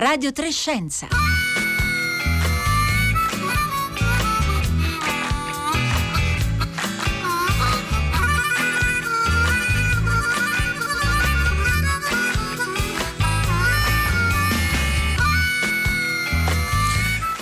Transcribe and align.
Radio 0.00 0.32
Trescenza. 0.32 1.39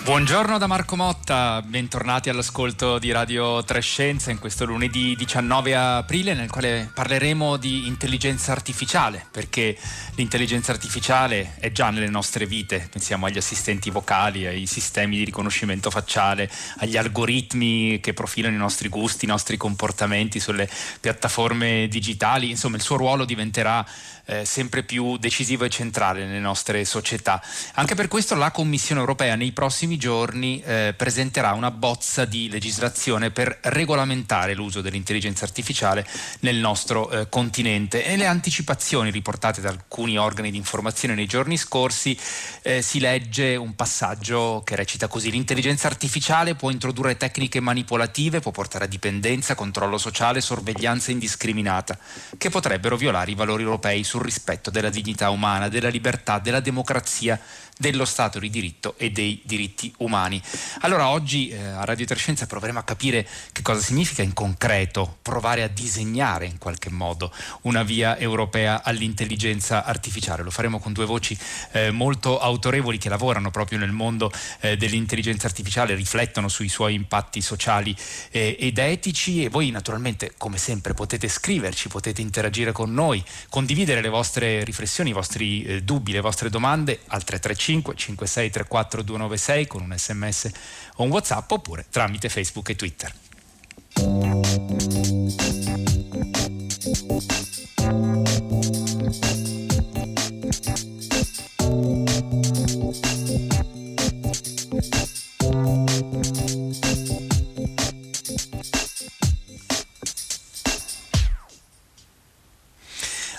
Buongiorno 0.09 0.56
da 0.56 0.66
Marco 0.66 0.96
Motta, 0.96 1.61
bentornati 1.61 2.30
all'ascolto 2.30 2.98
di 2.98 3.12
Radio 3.12 3.62
Trescenza 3.62 4.30
in 4.30 4.38
questo 4.38 4.64
lunedì 4.64 5.14
19 5.14 5.77
aprile 5.77 6.32
nel 6.32 6.48
quale 6.48 6.90
parleremo 6.95 7.58
di 7.58 7.86
intelligenza 7.86 8.52
artificiale 8.52 9.26
perché 9.30 9.76
l'intelligenza 10.14 10.72
artificiale 10.72 11.57
è 11.58 11.71
già 11.72 11.90
nelle 11.90 12.08
nostre 12.08 12.46
vite, 12.46 12.89
pensiamo 12.90 13.26
agli 13.26 13.36
assistenti 13.36 13.90
vocali, 13.90 14.46
ai 14.46 14.64
sistemi 14.64 15.18
di 15.18 15.25
riconoscimento 15.25 15.90
facciale, 15.90 16.50
agli 16.79 16.96
algoritmi 16.96 18.00
che 18.00 18.14
profilano 18.14 18.54
i 18.54 18.59
nostri 18.59 18.89
gusti, 18.89 19.26
i 19.26 19.29
nostri 19.29 19.59
comportamenti 19.59 20.40
sulle 20.40 20.70
piattaforme 21.00 21.86
digitali, 21.86 22.48
insomma 22.48 22.76
il 22.76 22.82
suo 22.82 22.96
ruolo 22.96 23.26
diventerà 23.26 23.84
eh, 24.29 24.45
sempre 24.45 24.82
più 24.82 25.17
decisivo 25.17 25.64
e 25.64 25.71
centrale 25.71 26.25
nelle 26.25 26.39
nostre 26.39 26.85
società. 26.85 27.43
Anche 27.75 27.95
per 27.95 28.09
questo 28.09 28.35
la 28.35 28.51
Commissione 28.51 29.01
europea 29.01 29.35
nei 29.37 29.53
prossimi 29.53 29.96
giorni 29.96 30.61
eh, 30.63 30.95
presenterà 30.96 31.53
una 31.53 31.71
bozza 31.71 32.27
di 32.27 32.51
legislazione 32.51 33.31
per 33.31 33.59
regolamentare 33.62 34.55
l'uso 34.55 34.83
dell'intelligenza 34.83 35.45
artificiale 35.45 36.06
nel 36.41 36.56
nostro 36.56 37.11
eh, 37.11 37.28
continente. 37.28 38.05
E 38.05 38.17
le 38.17 38.27
anticipazioni 38.27 39.11
riportate 39.11 39.62
da 39.62 39.70
alcuni 39.70 40.19
organi 40.19 40.51
di 40.51 40.56
informazione 40.59 41.15
nei 41.15 41.27
giorni 41.27 41.56
scorsi 41.56 42.17
eh, 42.62 42.83
si 42.83 43.01
legge 43.01 43.57
un 43.57 43.75
passaggio 43.75 44.63
che 44.65 44.77
recita 44.77 45.09
così. 45.09 45.31
L'intelligenza 45.31 45.87
artificiale 45.87 46.55
può 46.55 46.70
introdurre 46.70 47.17
tecniche 47.17 47.61
manipolative, 47.61 48.41
può 48.41 48.51
portare 48.51 48.85
a 48.85 48.89
dipendenza, 48.89 49.55
controllo 49.55 49.97
sociale, 49.97 50.42
sorveglianza 50.42 51.11
indiscriminata 51.11 51.98
che 52.37 52.51
potrebbero 52.51 52.97
violare 52.97 53.31
i 53.31 53.35
valori 53.35 53.63
europei. 53.63 54.05
Sul 54.05 54.17
sul 54.19 54.24
rispetto 54.24 54.70
della 54.70 54.91
dignità 54.91 55.30
umana, 55.30 55.69
della 55.69 55.88
libertà, 55.88 56.38
della 56.41 56.61
democrazia 56.61 57.38
dello 57.79 58.05
Stato 58.05 58.39
di 58.39 58.51
diritto 58.51 58.95
e 58.98 59.11
dei 59.11 59.41
diritti 59.45 59.93
umani. 59.98 60.43
Allora 60.81 61.09
oggi 61.09 61.48
eh, 61.48 61.59
a 61.59 61.85
Radio 61.85 62.05
Trescenza 62.05 62.47
proveremo 62.47 62.81
a 62.81 62.83
capire 62.83 63.27
che 63.53 63.62
cosa 63.62 63.81
significa 63.81 64.23
in 64.23 64.33
concreto 64.35 65.19
provare 65.23 65.62
a 65.62 65.69
disegnare 65.69 66.47
in 66.47 66.59
qualche 66.59 66.91
modo 66.91 67.33
una 67.62 67.85
via 67.85 68.19
europea 68.19 68.83
all'intelligenza 68.83 69.85
artificiale. 69.85 70.43
Lo 70.43 70.51
faremo 70.51 70.81
con 70.81 70.93
due 70.93 71.07
voci 71.07 71.39
eh, 71.73 71.91
molto 71.91 72.41
autorevoli 72.41 72.98
che 72.98 73.09
lavorano 73.09 73.51
proprio 73.51 73.79
nel 73.79 73.92
mondo 73.92 74.31
eh, 74.61 74.77
dell'intelligenza 74.77 75.47
artificiale, 75.47 75.95
riflettono 75.95 76.48
sui 76.48 76.69
suoi 76.69 76.95
impatti 76.95 77.41
sociali 77.41 77.95
eh, 78.31 78.57
ed 78.59 78.79
etici 78.79 79.45
e 79.45 79.48
voi 79.48 79.70
naturalmente 79.70 80.35
come 80.37 80.59
sempre 80.59 80.95
potete 80.95 81.29
scriverci, 81.29 81.89
potete 81.89 82.20
interagire 82.20 82.73
con 82.73 82.92
noi, 82.92 83.23
condividere 83.48 84.01
le 84.01 84.09
vostre 84.09 84.65
riflessioni, 84.65 85.11
i 85.11 85.13
vostri 85.13 85.63
eh, 85.63 85.83
dubbi, 85.83 86.11
le 86.11 86.20
vostre 86.20 86.51
domande 86.51 87.01
al 87.07 87.23
335 87.23 87.67
335 87.69 87.94
5634 87.94 89.02
296 89.02 89.66
con 89.66 89.83
un 89.83 89.94
sms 89.97 90.50
o 90.97 91.02
un 91.05 91.11
whatsapp 91.11 91.50
oppure 91.50 91.86
tramite 91.91 92.30
Facebook 92.30 92.70
e 92.70 92.77
Twitter. 92.77 93.12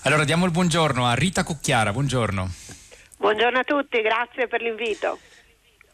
Allora 0.04 0.24
diamo 0.24 0.46
il 0.46 0.52
buongiorno 0.52 1.08
a 1.08 1.14
Rita 1.14 1.44
Cucchiara, 1.44 1.92
buongiorno. 1.92 2.69
Buongiorno 3.30 3.60
a 3.60 3.64
tutti, 3.64 4.02
grazie 4.02 4.48
per 4.48 4.60
l'invito. 4.60 5.20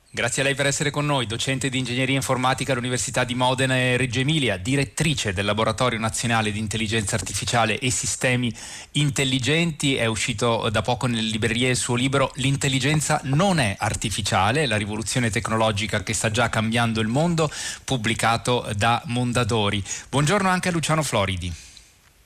Grazie 0.09 0.41
a 0.41 0.45
lei 0.45 0.55
per 0.55 0.67
essere 0.67 0.89
con 0.89 1.05
noi, 1.05 1.25
docente 1.25 1.67
di 1.67 1.77
ingegneria 1.77 2.15
informatica 2.15 2.71
all'Università 2.71 3.25
di 3.25 3.35
Modena 3.35 3.75
e 3.75 3.97
Reggio 3.97 4.21
Emilia, 4.21 4.55
direttrice 4.55 5.33
del 5.33 5.43
Laboratorio 5.43 5.99
Nazionale 5.99 6.53
di 6.53 6.59
Intelligenza 6.59 7.15
Artificiale 7.15 7.77
e 7.77 7.91
Sistemi 7.91 8.49
Intelligenti. 8.93 9.97
È 9.97 10.05
uscito 10.05 10.69
da 10.69 10.81
poco 10.81 11.07
nelle 11.07 11.29
librerie 11.29 11.71
il 11.71 11.75
suo 11.75 11.95
libro 11.95 12.31
L'intelligenza 12.35 13.19
non 13.25 13.59
è 13.59 13.75
artificiale, 13.77 14.65
la 14.65 14.77
rivoluzione 14.77 15.29
tecnologica 15.29 16.03
che 16.03 16.13
sta 16.13 16.31
già 16.31 16.47
cambiando 16.47 17.01
il 17.01 17.09
mondo, 17.09 17.51
pubblicato 17.83 18.65
da 18.77 19.01
Mondadori. 19.07 19.83
Buongiorno 20.07 20.47
anche 20.47 20.69
a 20.69 20.71
Luciano 20.71 21.03
Floridi. 21.03 21.51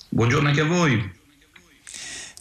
Buongiorno 0.10 0.50
anche 0.50 0.62
a 0.62 0.66
voi 0.66 1.18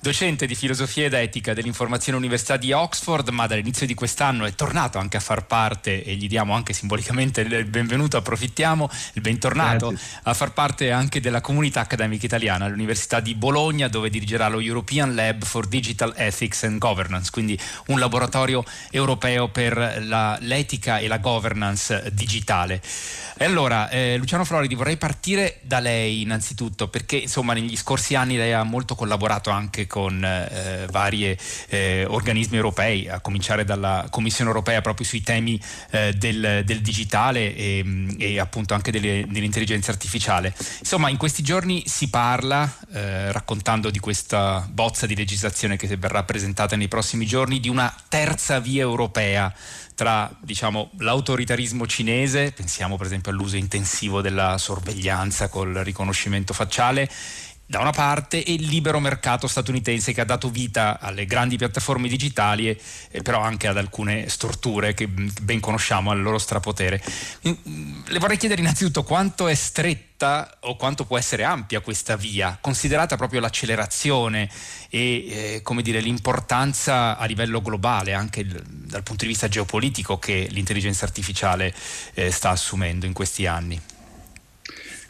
docente 0.08 0.46
di 0.46 0.54
filosofia 0.54 1.04
ed 1.04 1.12
etica 1.12 1.52
dell'informazione 1.52 2.16
Università 2.16 2.56
di 2.56 2.72
Oxford, 2.72 3.28
ma 3.28 3.46
dall'inizio 3.46 3.84
di 3.86 3.92
quest'anno 3.92 4.46
è 4.46 4.54
tornato 4.54 4.96
anche 4.96 5.19
a 5.19 5.20
far 5.20 5.44
parte 5.44 6.02
e 6.02 6.14
gli 6.14 6.26
diamo 6.28 6.54
anche 6.54 6.72
simbolicamente 6.72 7.42
il 7.42 7.66
benvenuto, 7.66 8.16
approfittiamo, 8.16 8.88
il 9.12 9.20
bentornato, 9.20 9.91
Grazie. 9.91 10.20
a 10.22 10.32
far 10.32 10.54
parte 10.54 10.92
anche 10.92 11.20
della 11.20 11.42
comunità 11.42 11.80
accademica 11.80 12.24
italiana 12.24 12.64
all'Università 12.64 13.20
di 13.20 13.34
Bologna 13.34 13.88
dove 13.88 14.08
dirigerà 14.08 14.48
lo 14.48 14.60
European 14.60 15.14
Lab 15.14 15.44
for 15.44 15.66
Digital 15.66 16.14
Ethics 16.16 16.64
and 16.64 16.78
Governance, 16.78 17.30
quindi 17.30 17.60
un 17.88 17.98
laboratorio 17.98 18.64
europeo 18.90 19.48
per 19.48 19.98
la, 20.06 20.38
l'etica 20.40 21.00
e 21.00 21.06
la 21.06 21.19
governance 21.19 22.08
digitale. 22.14 22.80
E 23.36 23.44
allora, 23.44 23.90
eh, 23.90 24.16
Luciano 24.16 24.44
Floridi, 24.44 24.75
vorrei 24.75 24.96
partire 24.96 25.58
da 25.60 25.80
lei 25.80 26.22
innanzitutto 26.22 26.88
perché 26.88 27.16
insomma 27.16 27.52
negli 27.52 27.76
scorsi 27.76 28.14
anni 28.14 28.36
lei 28.36 28.54
ha 28.54 28.62
molto 28.62 28.94
collaborato 28.94 29.50
anche 29.50 29.86
con 29.86 29.97
eh, 30.06 30.86
vari 30.91 31.36
eh, 31.69 32.04
organismi 32.06 32.56
europei, 32.56 33.09
a 33.09 33.20
cominciare 33.20 33.64
dalla 33.64 34.06
Commissione 34.10 34.50
europea 34.50 34.81
proprio 34.81 35.06
sui 35.06 35.22
temi 35.22 35.60
eh, 35.91 36.12
del, 36.14 36.62
del, 36.64 36.81
digitale 36.81 37.54
e, 37.54 38.14
e, 38.19 38.38
appunto 38.38 38.75
anche 38.75 38.91
delle, 38.91 39.25
dell'intelligenza 39.28 39.91
artificiale. 39.91 40.54
Insomma, 40.78 41.08
in 41.08 41.16
questi 41.16 41.42
giorni 41.42 41.82
si 41.87 42.08
parla, 42.08 42.72
eh, 42.92 43.32
raccontando 43.32 43.91
di 43.91 43.98
questa 43.98 44.66
bozza 44.70 45.06
di 45.06 45.16
legislazione 45.16 45.76
che 45.76 45.97
verrà 45.97 46.22
presentata 46.22 46.76
nei 46.76 46.88
prossimi 46.88 47.26
giorni, 47.26 47.60
di 47.60 47.69
una 47.69 47.92
terza 48.08 48.60
via 48.60 48.82
europea 48.82 49.53
tra 49.98 50.31
diciamo, 50.41 50.91
l'autoritarismo 50.98 51.84
cinese, 51.88 52.53
pensiamo 52.53 52.97
per 52.97 53.06
esempio 53.06 53.32
all'uso 53.32 53.56
intensivo 53.56 54.20
della 54.20 54.56
sorveglianza 54.56 55.48
col 55.48 55.75
riconoscimento 55.75 56.54
facciale, 56.54 57.10
da 57.70 57.80
una 57.80 57.90
parte 57.90 58.42
e 58.42 58.54
il 58.54 58.66
libero 58.66 58.98
mercato 58.98 59.46
statunitense 59.46 60.14
che 60.14 60.22
ha 60.22 60.24
dato 60.24 60.48
vita 60.48 60.98
alle 60.98 61.26
grandi 61.26 61.58
piattaforme 61.58 62.08
digitali 62.08 62.70
e, 62.70 62.80
e 63.10 63.20
però 63.20 63.42
anche 63.42 63.66
ad 63.66 63.76
alcune 63.76 64.26
storture 64.30 64.94
che 64.94 65.06
ben 65.06 65.60
conosciamo 65.60 66.10
al 66.10 66.22
loro 66.22 66.38
strapotere. 66.38 66.98
Mm, 67.46 68.04
le 68.06 68.18
vorrei 68.18 68.38
chiedere 68.38 68.62
innanzitutto 68.62 69.02
quanto 69.02 69.48
è 69.48 69.54
stretta 69.54 70.56
o 70.60 70.76
quanto 70.76 71.04
può 71.04 71.18
essere 71.18 71.44
ampia 71.44 71.80
questa 71.80 72.16
via, 72.16 72.56
considerata 72.58 73.18
proprio 73.18 73.40
l'accelerazione 73.40 74.48
e 74.88 75.62
eh, 75.62 75.82
dire, 75.82 76.00
l'importanza 76.00 77.18
a 77.18 77.24
livello 77.26 77.60
globale, 77.60 78.14
anche 78.14 78.40
il, 78.40 78.62
dal 78.66 79.02
punto 79.02 79.24
di 79.24 79.30
vista 79.30 79.46
geopolitico 79.46 80.18
che 80.18 80.48
l'intelligenza 80.52 81.04
artificiale 81.04 81.74
eh, 82.14 82.30
sta 82.30 82.48
assumendo 82.48 83.04
in 83.04 83.12
questi 83.12 83.44
anni. 83.44 83.78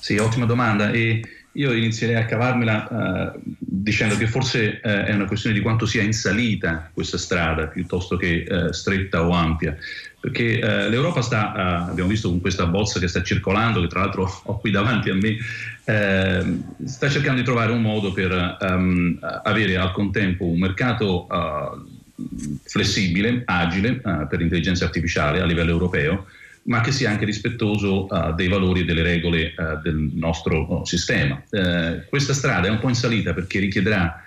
Sì, 0.00 0.16
ottima 0.16 0.44
domanda. 0.44 0.91
E 0.91 1.38
io 1.58 1.72
inizierei 1.72 2.16
a 2.16 2.24
cavarmela 2.24 3.34
uh, 3.34 3.41
dicendo 3.58 4.16
che 4.16 4.28
forse 4.28 4.80
uh, 4.82 4.88
è 4.88 5.12
una 5.12 5.26
questione 5.26 5.56
di 5.56 5.60
quanto 5.60 5.86
sia 5.86 6.03
in 6.03 6.12
salita 6.12 6.88
questa 6.94 7.18
strada 7.18 7.66
piuttosto 7.66 8.16
che 8.16 8.47
uh, 8.48 8.71
stretta 8.71 9.27
o 9.27 9.33
ampia, 9.33 9.77
perché 10.21 10.59
l'Europa 10.88 11.21
sta, 11.21 11.53
abbiamo 11.88 12.09
visto 12.09 12.28
con 12.28 12.41
questa 12.41 12.66
bozza 12.66 12.98
che 12.98 13.06
sta 13.06 13.22
circolando, 13.22 13.80
che 13.80 13.86
tra 13.86 14.00
l'altro 14.00 14.28
ho 14.44 14.59
qui 14.59 14.72
davanti 14.72 15.10
a 15.10 15.15
me, 15.15 15.36
ehm, 15.84 16.74
sta 16.84 17.09
cercando 17.09 17.38
di 17.38 17.44
trovare 17.44 17.71
un 17.71 17.80
modo 17.80 18.12
per 18.12 18.56
um, 18.60 19.16
avere 19.44 19.77
al 19.77 19.92
contempo 19.92 20.44
un 20.44 20.59
mercato 20.59 21.28
flessibile, 22.65 23.42
agile 23.44 24.00
per 24.28 24.41
l'intelligenza 24.41 24.84
artificiale 24.84 25.41
a 25.41 25.47
livello 25.47 25.71
europeo, 25.71 26.27
ma 26.68 26.82
che 26.82 26.92
sia 26.92 27.10
anche 27.10 27.24
rispettoso 27.24 28.06
uh, 28.09 28.34
dei 28.34 28.48
valori 28.48 28.80
e 28.80 28.84
delle 28.84 29.03
regole 29.03 29.54
uh, 29.56 29.80
del 29.82 30.10
nostro 30.15 30.80
uh, 30.80 30.84
sistema. 30.84 31.42
Eh, 31.50 32.04
questa 32.09 32.34
strada 32.34 32.68
è 32.68 32.70
un 32.70 32.78
po' 32.78 32.88
in 32.88 32.94
salita 32.94 33.32
perché 33.32 33.59
richiederà 33.59 34.22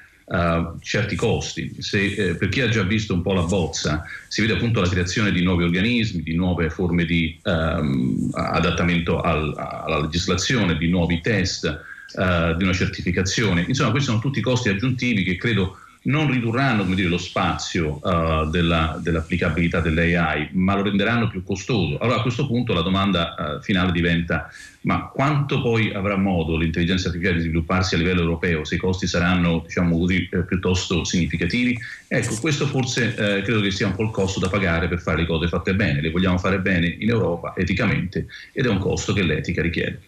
certi 0.80 1.18
costi. 1.18 1.76
Se, 1.80 2.00
eh, 2.00 2.36
per 2.36 2.48
chi 2.48 2.62
ha 2.62 2.70
già 2.70 2.84
visto 2.84 3.14
un 3.14 3.22
po' 3.22 3.34
la 3.34 3.42
bozza, 3.42 4.06
si 4.30 4.40
vede 4.40 4.54
appunto 4.54 4.80
la 4.80 4.88
creazione 4.88 5.30
di 5.30 5.44
nuovi 5.44 5.66
organismi, 5.66 6.24
di 6.24 6.34
nuove 6.36 6.70
forme 6.70 7.04
di 7.04 7.38
um, 7.44 8.30
adattamento 8.32 9.20
al, 9.20 9.54
alla 9.58 10.00
legislazione, 10.00 10.78
di 10.78 10.88
nuovi 10.88 11.20
test, 11.20 11.66
di 12.14 12.64
una 12.64 12.74
certificazione. 12.74 13.66
Insomma, 13.68 13.92
questi 13.92 14.08
sono 14.10 14.22
tutti 14.22 14.40
costi 14.40 14.70
aggiuntivi 14.70 15.24
che 15.24 15.36
credo 15.36 15.78
non 16.04 16.32
ridurranno 16.32 16.84
dire, 16.96 17.08
lo 17.08 17.18
spazio 17.18 18.00
uh, 18.02 18.50
della, 18.50 19.00
dell'applicabilità 19.02 19.82
dell'AI, 19.82 20.50
ma 20.54 20.76
lo 20.76 20.84
renderanno 20.84 21.28
più 21.28 21.44
costoso. 21.44 21.98
Allora 22.00 22.20
a 22.20 22.22
questo 22.22 22.48
punto 22.48 22.74
la 22.74 22.82
domanda 22.82 23.36
uh, 23.38 23.62
finale 23.62 23.92
diventa 23.92 24.50
ma 24.82 25.10
quanto 25.10 25.62
poi 25.62 25.94
avrà 25.94 26.18
modo 26.18 26.58
l'intelligenza 26.58 27.08
artificiale 27.08 27.38
di 27.38 27.44
svilupparsi 27.44 27.94
a 27.94 27.98
livello 28.00 28.22
europeo 28.22 28.64
se 28.64 28.76
i 28.76 28.80
costi 28.80 29.06
saranno 29.06 29.64
diciamo 29.66 29.98
così, 29.98 30.28
eh, 30.32 30.44
piuttosto 30.44 31.04
significativi? 31.04 31.78
Ecco, 32.08 32.36
questo 32.40 32.66
forse 32.66 33.10
eh, 33.10 33.42
credo 33.44 33.62
che 33.62 33.70
sia 33.70 33.88
un 33.88 33.96
po' 33.96 34.04
il 34.04 34.10
costo 34.10 34.40
da 34.40 34.50
pagare 34.50 34.88
per 34.88 35.00
fare 35.00 35.22
le 35.22 35.28
cose 35.28 35.48
fatte 35.48 35.76
bene, 35.76 36.02
le 36.02 36.10
vogliamo 36.10 36.40
fare 36.40 36.60
bene 36.60 36.88
in 36.88 37.10
Europa 37.10 37.54
eticamente 37.56 38.26
ed 38.54 38.66
è 38.66 38.70
un 38.70 38.80
costo 38.80 39.14
che 39.14 39.22
l'etica 39.22 39.62
richiede. 39.62 40.02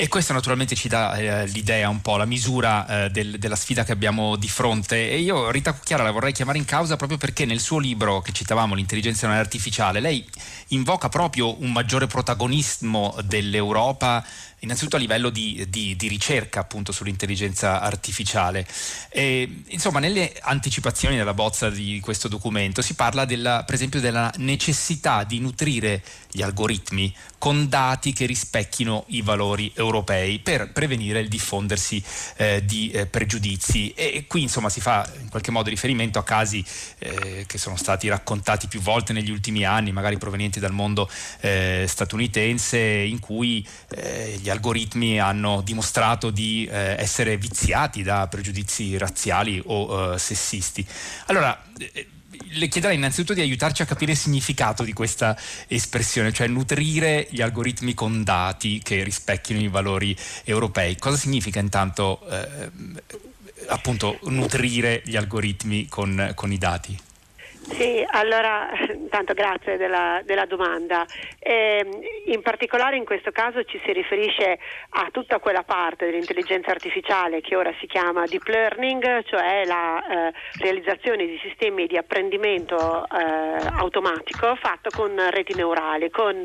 E 0.00 0.06
questo 0.06 0.32
naturalmente 0.32 0.76
ci 0.76 0.86
dà 0.86 1.16
eh, 1.16 1.46
l'idea 1.48 1.88
un 1.88 2.00
po', 2.00 2.16
la 2.16 2.24
misura 2.24 3.06
eh, 3.06 3.10
del, 3.10 3.36
della 3.36 3.56
sfida 3.56 3.82
che 3.82 3.90
abbiamo 3.90 4.36
di 4.36 4.48
fronte. 4.48 5.10
E 5.10 5.18
io 5.18 5.50
Rita 5.50 5.72
Cucchiara 5.72 6.04
la 6.04 6.12
vorrei 6.12 6.32
chiamare 6.32 6.56
in 6.56 6.64
causa 6.64 6.94
proprio 6.94 7.18
perché 7.18 7.44
nel 7.44 7.58
suo 7.58 7.80
libro 7.80 8.20
che 8.20 8.30
citavamo, 8.30 8.76
L'intelligenza 8.76 9.28
artificiale, 9.28 9.98
lei 9.98 10.24
invoca 10.68 11.08
proprio 11.08 11.60
un 11.60 11.72
maggiore 11.72 12.06
protagonismo 12.06 13.16
dell'Europa 13.24 14.24
innanzitutto 14.60 14.96
a 14.96 14.98
livello 14.98 15.30
di, 15.30 15.64
di, 15.68 15.94
di 15.96 16.08
ricerca 16.08 16.60
appunto 16.60 16.92
sull'intelligenza 16.92 17.80
artificiale. 17.80 18.66
E, 19.08 19.62
insomma, 19.68 19.98
nelle 20.00 20.34
anticipazioni 20.40 21.16
della 21.16 21.34
bozza 21.34 21.70
di 21.70 22.00
questo 22.00 22.28
documento 22.28 22.82
si 22.82 22.94
parla 22.94 23.24
della, 23.24 23.62
per 23.64 23.74
esempio 23.74 24.00
della 24.00 24.32
necessità 24.36 25.24
di 25.24 25.38
nutrire 25.38 26.02
gli 26.30 26.42
algoritmi 26.42 27.14
con 27.38 27.68
dati 27.68 28.12
che 28.12 28.26
rispecchino 28.26 29.04
i 29.08 29.22
valori 29.22 29.72
europei 29.74 29.87
per 30.42 30.70
prevenire 30.72 31.20
il 31.20 31.28
diffondersi 31.28 32.02
eh, 32.36 32.62
di 32.64 32.90
eh, 32.90 33.06
pregiudizi 33.06 33.92
e, 33.94 34.24
qui 34.26 34.42
insomma 34.42 34.68
si 34.68 34.80
fa 34.80 35.08
in 35.20 35.28
qualche 35.28 35.50
modo 35.50 35.70
riferimento 35.70 36.18
a 36.18 36.24
casi 36.24 36.64
eh, 36.98 37.44
che 37.46 37.58
sono 37.58 37.76
stati 37.76 38.08
raccontati 38.08 38.66
più 38.66 38.80
volte 38.80 39.12
negli 39.12 39.30
ultimi 39.30 39.64
anni, 39.64 39.92
magari 39.92 40.18
provenienti 40.18 40.60
dal 40.60 40.72
mondo 40.72 41.08
eh, 41.40 41.84
statunitense, 41.88 42.78
in 42.78 43.18
cui 43.18 43.66
eh, 43.90 44.38
gli 44.40 44.50
algoritmi 44.50 45.18
hanno 45.18 45.62
dimostrato 45.62 46.30
di 46.30 46.68
eh, 46.70 46.96
essere 46.98 47.36
viziati 47.36 48.02
da 48.02 48.26
pregiudizi 48.28 48.96
razziali 48.98 49.62
o 49.64 50.16
sessisti. 50.16 50.86
Allora, 51.26 51.60
le 52.52 52.68
chiederei 52.68 52.96
innanzitutto 52.96 53.34
di 53.34 53.40
aiutarci 53.40 53.82
a 53.82 53.86
capire 53.86 54.12
il 54.12 54.18
significato 54.18 54.82
di 54.82 54.92
questa 54.92 55.36
espressione, 55.66 56.32
cioè 56.32 56.46
nutrire 56.46 57.26
gli 57.30 57.40
algoritmi 57.40 57.94
con 57.94 58.22
dati 58.22 58.80
che 58.82 59.02
rispecchino 59.02 59.60
i 59.60 59.68
valori 59.68 60.16
europei. 60.44 60.96
Cosa 60.96 61.16
significa 61.16 61.60
intanto 61.60 62.20
eh, 62.28 62.70
appunto 63.68 64.18
nutrire 64.24 65.02
gli 65.04 65.16
algoritmi 65.16 65.86
con, 65.88 66.32
con 66.34 66.52
i 66.52 66.58
dati? 66.58 66.98
Sì, 67.70 68.04
allora 68.10 68.70
intanto 68.92 69.34
grazie 69.34 69.76
della, 69.76 70.20
della 70.24 70.46
domanda. 70.46 71.04
Eh, 71.38 71.84
in 72.26 72.40
particolare 72.42 72.96
in 72.96 73.04
questo 73.04 73.30
caso 73.30 73.62
ci 73.64 73.80
si 73.84 73.92
riferisce 73.92 74.58
a 74.90 75.08
tutta 75.12 75.38
quella 75.38 75.62
parte 75.62 76.06
dell'intelligenza 76.06 76.70
artificiale 76.70 77.40
che 77.40 77.56
ora 77.56 77.72
si 77.78 77.86
chiama 77.86 78.24
deep 78.24 78.46
learning, 78.46 79.24
cioè 79.24 79.64
la 79.64 80.02
eh, 80.28 80.32
realizzazione 80.60 81.26
di 81.26 81.38
sistemi 81.42 81.86
di 81.86 81.96
apprendimento 81.96 83.04
eh, 83.04 83.68
automatico 83.76 84.56
fatto 84.56 84.90
con 84.90 85.14
reti 85.30 85.54
neurali, 85.54 86.10
con 86.10 86.42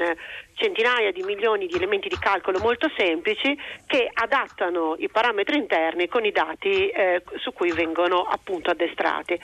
centinaia 0.53 1.11
di 1.11 1.23
milioni 1.23 1.67
di 1.67 1.75
elementi 1.75 2.09
di 2.09 2.17
calcolo 2.17 2.59
molto 2.59 2.91
semplici 2.95 3.57
che 3.87 4.09
adattano 4.11 4.95
i 4.99 5.09
parametri 5.09 5.57
interni 5.57 6.07
con 6.07 6.25
i 6.25 6.31
dati 6.31 6.89
eh, 6.89 7.23
su 7.37 7.53
cui 7.53 7.71
vengono 7.71 8.21
appunto 8.21 8.69
addestrati 8.69 9.39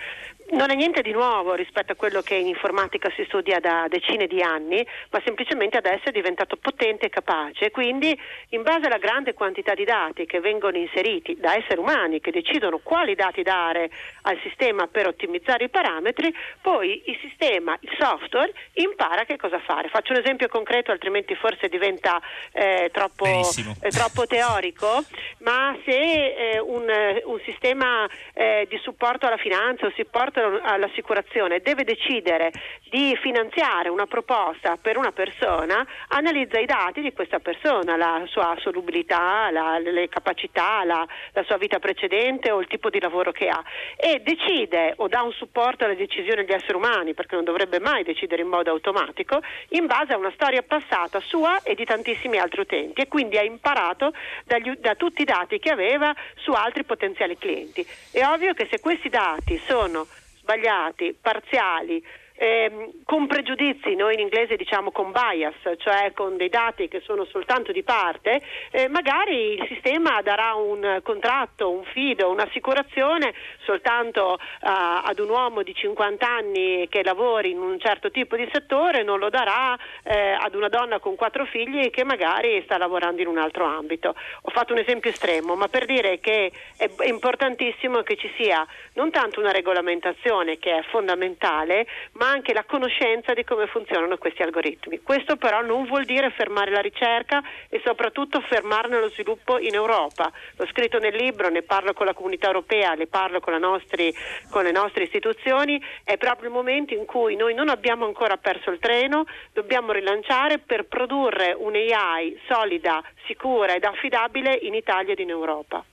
non 0.51 0.71
è 0.71 0.75
niente 0.75 1.01
di 1.01 1.11
nuovo 1.11 1.53
rispetto 1.53 1.91
a 1.91 1.95
quello 1.95 2.21
che 2.21 2.35
in 2.35 2.47
informatica 2.47 3.11
si 3.15 3.23
studia 3.25 3.59
da 3.59 3.85
decine 3.87 4.27
di 4.27 4.41
anni, 4.41 4.85
ma 5.11 5.21
semplicemente 5.23 5.77
adesso 5.77 6.09
è 6.09 6.11
diventato 6.11 6.55
potente 6.57 7.07
e 7.07 7.09
capace. 7.09 7.71
Quindi, 7.71 8.17
in 8.49 8.63
base 8.63 8.87
alla 8.87 8.97
grande 8.97 9.33
quantità 9.33 9.73
di 9.73 9.83
dati 9.83 10.25
che 10.25 10.39
vengono 10.39 10.77
inseriti 10.77 11.37
da 11.39 11.55
esseri 11.55 11.79
umani 11.79 12.19
che 12.19 12.31
decidono 12.31 12.79
quali 12.79 13.15
dati 13.15 13.43
dare 13.43 13.89
al 14.23 14.39
sistema 14.41 14.87
per 14.87 15.07
ottimizzare 15.07 15.65
i 15.65 15.69
parametri, 15.69 16.33
poi 16.61 17.03
il 17.05 17.17
sistema, 17.21 17.77
il 17.81 17.95
software, 17.99 18.51
impara 18.73 19.25
che 19.25 19.37
cosa 19.37 19.59
fare. 19.59 19.89
Faccio 19.89 20.13
un 20.13 20.19
esempio 20.19 20.47
concreto, 20.47 20.91
altrimenti 20.91 21.35
forse 21.35 21.67
diventa 21.67 22.19
eh, 22.51 22.89
troppo, 22.91 23.25
eh, 23.25 23.89
troppo, 23.89 24.25
teorico, 24.25 25.03
ma 25.39 25.77
se 25.85 25.91
eh, 25.91 26.59
un, 26.59 26.85
un, 27.25 27.39
sistema 27.45 28.07
eh, 28.33 28.67
di 28.69 28.77
supporto 28.83 29.25
alla 29.25 29.37
finanza 29.37 29.85
o 29.85 29.91
supporto 29.95 30.38
all'assicurazione 30.41 31.59
deve 31.59 31.83
decidere 31.83 32.51
di 32.89 33.15
finanziare 33.21 33.89
una 33.89 34.07
proposta 34.07 34.77
per 34.77 34.97
una 34.97 35.11
persona, 35.11 35.85
analizza 36.09 36.59
i 36.59 36.65
dati 36.65 37.01
di 37.01 37.13
questa 37.13 37.39
persona, 37.39 37.95
la 37.95 38.23
sua 38.27 38.55
solubilità, 38.59 39.51
la, 39.51 39.77
le 39.77 40.09
capacità, 40.09 40.83
la, 40.83 41.05
la, 41.33 41.43
sua 41.43 41.57
vita 41.57 41.79
precedente 41.79 42.51
o 42.51 42.59
il 42.59 42.67
tipo 42.67 42.89
di 42.89 42.99
lavoro 42.99 43.31
che 43.31 43.47
ha 43.47 43.63
e 43.95 44.21
decide 44.21 44.93
o 44.97 45.07
dà 45.07 45.21
un 45.21 45.31
supporto 45.31 45.85
alle 45.85 45.95
decisioni 45.95 46.43
degli 46.43 46.55
esseri 46.55 46.75
umani, 46.75 47.13
perché 47.13 47.35
non 47.35 47.43
dovrebbe 47.43 47.79
mai 47.79 48.03
decidere 48.03 48.41
in 48.41 48.47
modo 48.47 48.71
automatico, 48.71 49.41
in 49.69 49.85
base 49.85 50.13
a 50.13 50.17
una 50.17 50.31
storia 50.33 50.63
passata 50.63 51.19
sua 51.19 51.61
e 51.61 51.75
di 51.75 51.85
tantissimi 51.85 52.37
altri 52.37 52.61
utenti 52.61 53.01
e 53.01 53.07
quindi 53.07 53.37
ha 53.37 53.43
imparato 53.43 54.13
dagli, 54.45 54.71
da 54.77 54.95
tutti 54.95 55.21
i 55.21 55.25
dati 55.25 55.59
che 55.59 55.69
aveva 55.69 56.13
su 56.35 56.51
altri 56.51 56.83
potenziali 56.83 57.37
clienti. 57.37 57.85
È 58.11 58.25
ovvio 58.25 58.53
che 58.53 58.67
se 58.69 58.79
questi 58.79 59.09
dati 59.09 59.57
sono 59.59 60.07
sbagliati, 60.49 61.15
parziali, 61.21 62.03
eh, 62.41 62.91
con 63.03 63.27
pregiudizi, 63.27 63.95
noi 63.95 64.13
in 64.13 64.21
inglese 64.21 64.55
diciamo 64.55 64.91
con 64.91 65.11
bias, 65.11 65.55
cioè 65.77 66.13
con 66.13 66.37
dei 66.37 66.47
dati 66.47 66.87
che 66.87 67.01
sono 67.01 67.25
soltanto 67.25 67.73
di 67.73 67.83
parte, 67.83 68.39
eh, 68.71 68.87
magari 68.87 69.55
il 69.55 69.65
sistema 69.67 70.21
darà 70.21 70.53
un 70.53 71.01
contratto, 71.03 71.69
un 71.69 71.83
fido, 71.83 72.31
un'assicurazione 72.31 73.33
soltanto 73.65 74.39
uh, 74.39 74.67
ad 75.03 75.19
un 75.19 75.29
uomo 75.29 75.63
di 75.63 75.73
50 75.73 76.25
anni 76.25 76.87
che 76.87 77.03
lavori 77.03 77.51
in 77.51 77.59
un 77.59 77.77
certo 77.77 78.09
tipo 78.09 78.37
di 78.37 78.47
settore, 78.53 79.03
non 79.03 79.19
lo 79.19 79.29
darà 79.29 79.77
eh, 80.03 80.31
ad 80.31 80.55
una 80.55 80.69
donna 80.69 80.99
con 80.99 81.15
quattro 81.15 81.45
figli 81.45 81.89
che 81.89 82.05
magari 82.05 82.61
sta 82.63 82.77
lavorando 82.77 83.21
in 83.21 83.27
un 83.27 83.37
altro 83.37 83.65
ambito. 83.65 84.15
Ho 84.43 84.49
fatto 84.51 84.71
un 84.71 84.79
esempio 84.79 85.09
estremo, 85.09 85.55
ma 85.55 85.67
per 85.67 85.85
dire 85.85 86.21
che 86.21 86.51
è 86.77 86.89
importantissimo 87.03 88.01
che 88.01 88.15
ci 88.15 88.31
sia 88.37 88.65
non 88.93 89.11
tanto 89.11 89.41
una 89.41 89.51
regolamentazione 89.51 90.57
che 90.57 90.77
è 90.77 90.83
fondamentale, 90.83 91.85
ma 92.13 92.28
anche 92.29 92.53
la 92.53 92.63
conoscenza 92.63 93.33
di 93.33 93.43
come 93.43 93.67
funzionano 93.67 94.17
questi 94.17 94.41
algoritmi. 94.41 95.01
Questo 95.01 95.35
però 95.35 95.61
non 95.61 95.85
vuol 95.85 96.05
dire 96.05 96.29
fermare 96.31 96.71
la 96.71 96.79
ricerca 96.79 97.41
e 97.69 97.81
soprattutto 97.83 98.41
fermarne 98.41 98.99
lo 98.99 99.09
sviluppo 99.09 99.57
in 99.57 99.73
Europa. 99.73 100.31
L'ho 100.55 100.67
scritto 100.67 100.99
nel 100.99 101.15
libro, 101.15 101.49
ne 101.49 101.63
parlo 101.63 101.93
con 101.93 102.05
la 102.05 102.13
comunità 102.13 102.47
europea, 102.47 102.93
ne 102.93 103.07
parlo 103.07 103.39
con, 103.39 103.53
nostri, 103.55 104.13
con 104.49 104.63
le 104.63 104.71
nostre 104.71 105.03
istituzioni, 105.03 105.81
è 106.03 106.17
proprio 106.17 106.49
il 106.49 106.55
momento 106.55 106.93
in 106.93 107.05
cui 107.05 107.35
noi 107.35 107.53
non 107.53 107.69
abbiamo 107.69 108.05
ancora 108.05 108.37
perso 108.37 108.71
il 108.71 108.79
treno, 108.79 109.25
dobbiamo 109.53 109.91
rilanciare 109.91 110.59
per 110.59 110.85
produrre 110.85 111.53
un'AI 111.57 112.39
solida, 112.47 113.03
sicura 113.25 113.73
ed 113.73 113.83
affidabile 113.83 114.53
in 114.61 114.73
Italia 114.73 115.13
ed 115.13 115.19
in 115.19 115.29
Europa. 115.29 115.83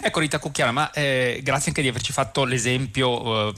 Ecco 0.00 0.20
Rita 0.20 0.38
Cucchiara, 0.38 0.70
ma 0.70 0.92
eh, 0.92 1.40
grazie 1.42 1.68
anche 1.68 1.82
di 1.82 1.88
averci 1.88 2.12
fatto 2.12 2.44
l'esempio 2.44 3.48
eh, 3.48 3.54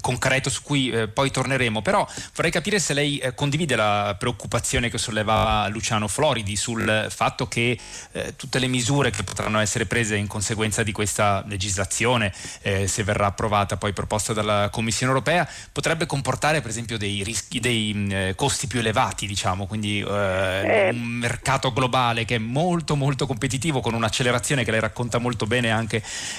concreto 0.00 0.48
su 0.48 0.62
cui 0.62 0.88
eh, 0.88 1.08
poi 1.08 1.32
torneremo, 1.32 1.82
però 1.82 2.06
vorrei 2.34 2.52
capire 2.52 2.78
se 2.78 2.94
lei 2.94 3.18
eh, 3.18 3.34
condivide 3.34 3.74
la 3.74 4.14
preoccupazione 4.16 4.88
che 4.88 4.98
sollevava 4.98 5.66
Luciano 5.68 6.06
Floridi 6.06 6.54
sul 6.54 7.08
fatto 7.10 7.48
che 7.48 7.76
eh, 8.12 8.36
tutte 8.36 8.60
le 8.60 8.68
misure 8.68 9.10
che 9.10 9.24
potranno 9.24 9.58
essere 9.58 9.84
prese 9.84 10.14
in 10.14 10.28
conseguenza 10.28 10.84
di 10.84 10.92
questa 10.92 11.42
legislazione, 11.48 12.32
eh, 12.62 12.86
se 12.86 13.02
verrà 13.02 13.26
approvata 13.26 13.76
poi 13.76 13.92
proposta 13.92 14.32
dalla 14.32 14.68
Commissione 14.70 15.12
europea, 15.12 15.48
potrebbe 15.72 16.06
comportare 16.06 16.60
per 16.60 16.70
esempio 16.70 16.98
dei, 16.98 17.24
rischi, 17.24 17.58
dei 17.58 18.32
costi 18.36 18.68
più 18.68 18.78
elevati, 18.78 19.26
diciamo, 19.26 19.66
quindi 19.66 20.02
un 20.02 20.96
mercato 21.02 21.72
globale 21.72 22.24
che 22.24 22.36
è 22.36 22.38
molto 22.38 22.94
molto 22.94 23.26
competitivo 23.26 23.80
con 23.80 23.94
un'accelerazione 23.94 24.62
che 24.64 24.70
lei 24.70 24.80
racconta 24.80 25.18
molto 25.18 25.46
bene 25.46 25.70
anche 25.70 25.79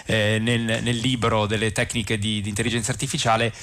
eh, 0.05 0.37
nel, 0.39 0.61
nel, 0.61 0.97
libro 0.97 1.45
delle 1.45 1.71
tecniche 1.71 2.17
di, 2.17 2.41
di 2.41 2.49
intelligenza 2.49 2.91
artificiale, 2.91 3.53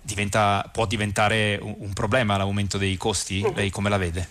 diventa, 0.00 0.68
può 0.72 0.86
diventare 0.86 1.58
un, 1.60 1.74
un, 1.78 1.92
problema 1.92 2.36
l'aumento 2.36 2.78
dei 2.78 2.96
costi? 2.96 3.42
Mm-hmm. 3.42 3.54
Lei 3.54 3.70
come 3.70 3.88
la 3.88 3.96
vede? 3.96 4.28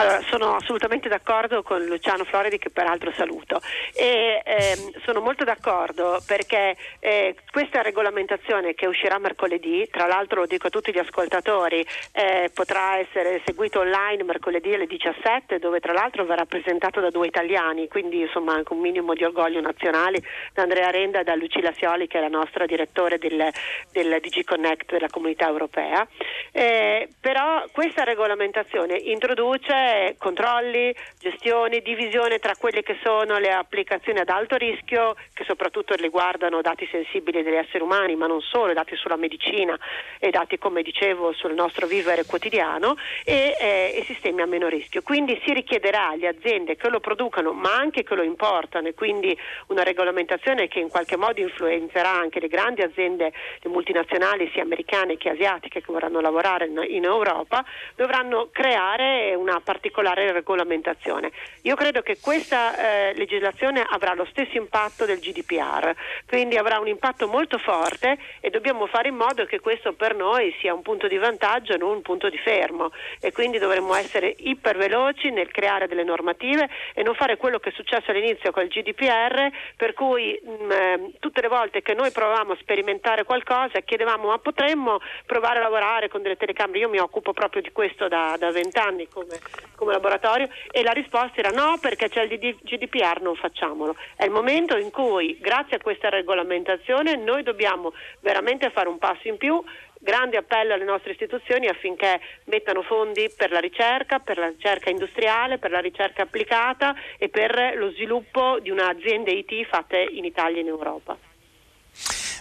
Allora, 0.00 0.22
sono 0.30 0.56
assolutamente 0.56 1.10
d'accordo 1.10 1.62
con 1.62 1.84
Luciano 1.84 2.24
Floridi 2.24 2.56
che 2.56 2.70
peraltro 2.70 3.12
saluto 3.14 3.60
e 3.94 4.40
ehm, 4.42 4.92
sono 5.04 5.20
molto 5.20 5.44
d'accordo 5.44 6.22
perché 6.26 6.74
eh, 7.00 7.34
questa 7.50 7.82
regolamentazione 7.82 8.72
che 8.72 8.86
uscirà 8.86 9.18
mercoledì, 9.18 9.86
tra 9.90 10.06
l'altro 10.06 10.40
lo 10.40 10.46
dico 10.46 10.68
a 10.68 10.70
tutti 10.70 10.90
gli 10.90 10.98
ascoltatori, 10.98 11.84
eh, 12.12 12.50
potrà 12.54 12.96
essere 12.96 13.42
seguito 13.44 13.80
online 13.80 14.24
mercoledì 14.24 14.72
alle 14.72 14.86
17 14.86 15.58
dove 15.58 15.80
tra 15.80 15.92
l'altro 15.92 16.24
verrà 16.24 16.46
presentato 16.46 17.00
da 17.00 17.10
due 17.10 17.26
italiani, 17.26 17.86
quindi 17.88 18.20
insomma 18.20 18.54
anche 18.54 18.72
un 18.72 18.80
minimo 18.80 19.12
di 19.12 19.24
orgoglio 19.24 19.60
nazionale, 19.60 20.22
da 20.54 20.62
Andrea 20.62 20.88
Renda 20.88 21.20
e 21.20 21.24
da 21.24 21.34
Lucilla 21.34 21.74
Sioli 21.76 22.06
che 22.06 22.16
è 22.16 22.22
la 22.22 22.28
nostra 22.28 22.64
direttore 22.64 23.18
del, 23.18 23.50
del 23.92 24.18
DG 24.18 24.44
Connect 24.44 24.92
della 24.92 25.10
comunità 25.10 25.46
europea. 25.46 26.08
Eh, 26.52 27.06
però 27.20 27.64
questa 27.70 28.02
regolamentazione 28.02 28.96
introduce 28.96 29.88
controlli, 30.18 30.94
gestioni, 31.18 31.80
divisione 31.82 32.38
tra 32.38 32.54
quelle 32.56 32.82
che 32.82 32.98
sono 33.02 33.38
le 33.38 33.52
applicazioni 33.52 34.20
ad 34.20 34.28
alto 34.28 34.56
rischio, 34.56 35.14
che 35.32 35.44
soprattutto 35.44 35.94
riguardano 35.94 36.60
dati 36.60 36.88
sensibili 36.90 37.42
degli 37.42 37.54
esseri 37.54 37.82
umani, 37.82 38.16
ma 38.16 38.26
non 38.26 38.40
solo, 38.40 38.72
dati 38.72 38.96
sulla 38.96 39.16
medicina 39.16 39.78
e 40.18 40.30
dati, 40.30 40.58
come 40.58 40.82
dicevo, 40.82 41.32
sul 41.32 41.54
nostro 41.54 41.86
vivere 41.86 42.24
quotidiano, 42.24 42.96
e, 43.24 43.56
eh, 43.58 43.92
e 43.96 44.04
sistemi 44.06 44.42
a 44.42 44.46
meno 44.46 44.68
rischio. 44.68 45.02
Quindi 45.02 45.40
si 45.44 45.52
richiederà 45.52 46.10
alle 46.10 46.28
aziende 46.28 46.76
che 46.76 46.88
lo 46.88 47.00
producano, 47.00 47.52
ma 47.52 47.74
anche 47.74 48.02
che 48.02 48.14
lo 48.14 48.22
importano, 48.22 48.88
e 48.88 48.94
quindi 48.94 49.36
una 49.68 49.82
regolamentazione 49.82 50.68
che 50.68 50.80
in 50.80 50.88
qualche 50.88 51.16
modo 51.16 51.40
influenzerà 51.40 52.10
anche 52.10 52.40
le 52.40 52.48
grandi 52.48 52.82
aziende, 52.82 53.32
le 53.60 53.70
multinazionali 53.70 54.50
sia 54.52 54.62
americane 54.62 55.16
che 55.16 55.30
asiatiche 55.30 55.80
che 55.80 55.92
vorranno 55.92 56.20
lavorare 56.20 56.66
in, 56.66 57.04
Europa, 57.04 57.64
dovranno 57.96 58.48
creare 58.52 59.34
una 59.34 59.60
particolare 59.80 60.30
regolamentazione. 60.30 61.32
Io 61.62 61.74
credo 61.74 62.02
che 62.02 62.18
questa 62.20 63.08
eh, 63.08 63.14
legislazione 63.14 63.82
avrà 63.88 64.12
lo 64.12 64.26
stesso 64.26 64.58
impatto 64.58 65.06
del 65.06 65.18
GDPR, 65.18 65.94
quindi 66.28 66.58
avrà 66.58 66.78
un 66.78 66.86
impatto 66.86 67.26
molto 67.26 67.56
forte 67.56 68.18
e 68.40 68.50
dobbiamo 68.50 68.86
fare 68.86 69.08
in 69.08 69.16
modo 69.16 69.46
che 69.46 69.58
questo 69.58 69.94
per 69.94 70.14
noi 70.14 70.54
sia 70.60 70.74
un 70.74 70.82
punto 70.82 71.08
di 71.08 71.16
vantaggio 71.16 71.72
e 71.72 71.78
non 71.78 71.96
un 71.96 72.02
punto 72.02 72.28
di 72.28 72.36
fermo 72.36 72.92
e 73.20 73.32
quindi 73.32 73.56
dovremmo 73.56 73.94
essere 73.94 74.34
iperveloci 74.36 75.30
nel 75.30 75.50
creare 75.50 75.88
delle 75.88 76.04
normative 76.04 76.68
e 76.92 77.02
non 77.02 77.14
fare 77.14 77.38
quello 77.38 77.58
che 77.58 77.70
è 77.70 77.72
successo 77.72 78.10
all'inizio 78.10 78.50
col 78.50 78.68
GDPR 78.68 79.48
per 79.76 79.94
cui 79.94 80.38
mh, 80.42 80.50
mm, 80.50 80.70
eh, 80.70 81.10
tutte 81.20 81.40
le 81.40 81.48
volte 81.48 81.80
che 81.80 81.94
noi 81.94 82.10
provavamo 82.10 82.52
a 82.52 82.56
sperimentare 82.60 83.24
qualcosa 83.24 83.80
chiedevamo 83.80 84.28
ma 84.28 84.38
potremmo 84.38 85.00
provare 85.24 85.60
a 85.60 85.62
lavorare 85.62 86.08
con 86.08 86.20
delle 86.20 86.36
telecamere, 86.36 86.80
io 86.80 86.88
mi 86.90 86.98
occupo 86.98 87.32
proprio 87.32 87.62
di 87.62 87.72
questo 87.72 88.08
da 88.08 88.36
vent'anni 88.50 89.08
come, 89.08 89.38
come 89.74 89.92
laboratorio 89.92 90.48
e 90.70 90.82
la 90.82 90.92
risposta 90.92 91.38
era 91.40 91.50
no 91.50 91.78
perché 91.80 92.08
c'è 92.08 92.22
il 92.22 92.56
GDPR, 92.62 93.20
non 93.20 93.34
facciamolo. 93.34 93.96
È 94.16 94.24
il 94.24 94.30
momento 94.30 94.76
in 94.76 94.90
cui 94.90 95.38
grazie 95.40 95.76
a 95.76 95.80
questa 95.80 96.08
regolamentazione 96.08 97.16
noi 97.16 97.42
dobbiamo 97.42 97.92
veramente 98.20 98.70
fare 98.70 98.88
un 98.88 98.98
passo 98.98 99.28
in 99.28 99.36
più 99.36 99.62
grande 100.02 100.38
appello 100.38 100.72
alle 100.72 100.84
nostre 100.84 101.12
istituzioni 101.12 101.68
affinché 101.68 102.20
mettano 102.44 102.82
fondi 102.82 103.30
per 103.36 103.50
la 103.52 103.60
ricerca, 103.60 104.18
per 104.18 104.38
la 104.38 104.48
ricerca 104.48 104.90
industriale, 104.90 105.58
per 105.58 105.70
la 105.70 105.80
ricerca 105.80 106.22
applicata 106.22 106.94
e 107.18 107.28
per 107.28 107.74
lo 107.76 107.90
sviluppo 107.90 108.58
di 108.60 108.70
un'azienda 108.70 109.30
IT 109.30 109.66
fatte 109.66 109.98
in 109.98 110.24
Italia 110.24 110.58
e 110.58 110.60
in 110.62 110.68
Europa. 110.68 111.29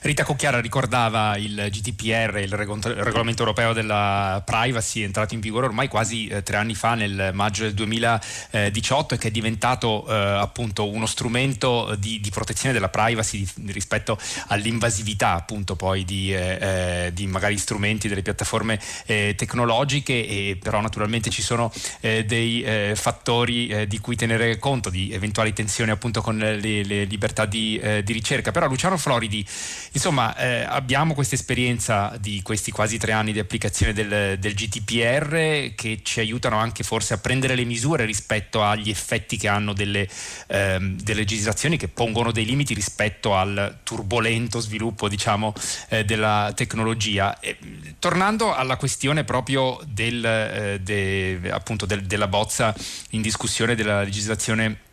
Rita 0.01 0.23
Cocchiara 0.23 0.61
ricordava 0.61 1.35
il 1.35 1.67
GDPR, 1.69 2.37
il 2.37 2.53
regolamento 2.53 3.41
europeo 3.41 3.73
della 3.73 4.41
privacy, 4.45 5.01
entrato 5.01 5.33
in 5.33 5.41
vigore 5.41 5.65
ormai 5.65 5.89
quasi 5.89 6.27
eh, 6.27 6.41
tre 6.41 6.55
anni 6.55 6.73
fa, 6.73 6.93
nel 6.93 7.31
maggio 7.33 7.63
del 7.63 7.73
2018, 7.73 9.15
e 9.15 9.17
che 9.17 9.27
è 9.27 9.31
diventato 9.31 10.07
eh, 10.07 10.13
appunto 10.13 10.89
uno 10.89 11.05
strumento 11.05 11.95
di, 11.97 12.21
di, 12.21 12.29
protezione 12.29 12.71
della 12.71 12.87
privacy 12.87 13.45
rispetto 13.67 14.17
all'invasività 14.47 15.33
appunto 15.33 15.75
poi 15.75 16.05
di, 16.05 16.33
eh, 16.33 16.57
eh 16.61 17.11
di, 17.13 17.27
magari 17.27 17.57
strumenti 17.57 18.07
delle 18.07 18.21
piattaforme 18.21 18.79
eh, 19.05 19.35
tecnologiche, 19.35 20.13
e 20.13 20.57
però 20.61 20.79
naturalmente 20.79 21.29
ci 21.29 21.41
sono 21.41 21.71
eh, 21.99 22.23
dei 22.23 22.67
fattori 22.95 23.87
di 23.87 23.99
cui 23.99 24.15
tenere 24.15 24.57
conto, 24.59 24.89
di 24.89 25.11
eventuali 25.11 25.51
tensioni 25.51 25.91
appunto 25.91 26.21
con 26.21 26.37
le, 26.37 26.83
le 26.83 27.03
libertà 27.03 27.45
di, 27.45 27.79
di 28.03 28.13
ricerca. 28.13 28.51
Però 28.51 28.67
Luciano 28.67 28.97
Floridi 28.97 29.45
Insomma, 29.91 30.35
eh, 30.35 30.63
abbiamo 30.63 31.13
questa 31.13 31.35
esperienza 31.35 32.15
di 32.19 32.41
questi 32.41 32.71
quasi 32.71 32.97
tre 32.97 33.11
anni 33.11 33.31
di 33.31 33.39
applicazione 33.39 33.93
del, 33.93 34.37
del, 34.37 34.53
GDPR 34.53 35.73
che 35.75 36.01
ci 36.03 36.19
aiutano 36.19 36.57
anche 36.57 36.83
forse 36.83 37.15
a 37.15 37.17
prendere 37.17 37.55
le 37.55 37.63
misure 37.63 38.05
rispetto 38.05 38.63
agli 38.63 38.89
effetti 38.89 39.37
che 39.37 39.47
hanno 39.47 39.73
delle, 39.73 40.07
ehm, 40.47 40.99
delle 41.01 41.19
legislazioni 41.19 41.77
che 41.77 41.87
pongono 41.87 42.31
dei 42.31 42.45
limiti 42.45 42.73
rispetto 42.73 43.35
al 43.35 43.79
turbolento 43.83 44.59
sviluppo 44.59 45.09
diciamo, 45.09 45.53
eh, 45.89 46.05
della 46.05 46.51
tecnologia. 46.55 47.39
E, 47.39 47.57
tornando 47.97 48.53
alla 48.53 48.77
questione 48.77 49.23
proprio 49.23 49.79
del, 49.85 50.23
eh, 50.23 50.79
de, 50.81 51.49
appunto 51.51 51.85
del, 51.85 52.03
della 52.03 52.27
bozza 52.27 52.75
in 53.11 53.21
discussione 53.21 53.75
della 53.75 54.03
legislazione 54.03 54.87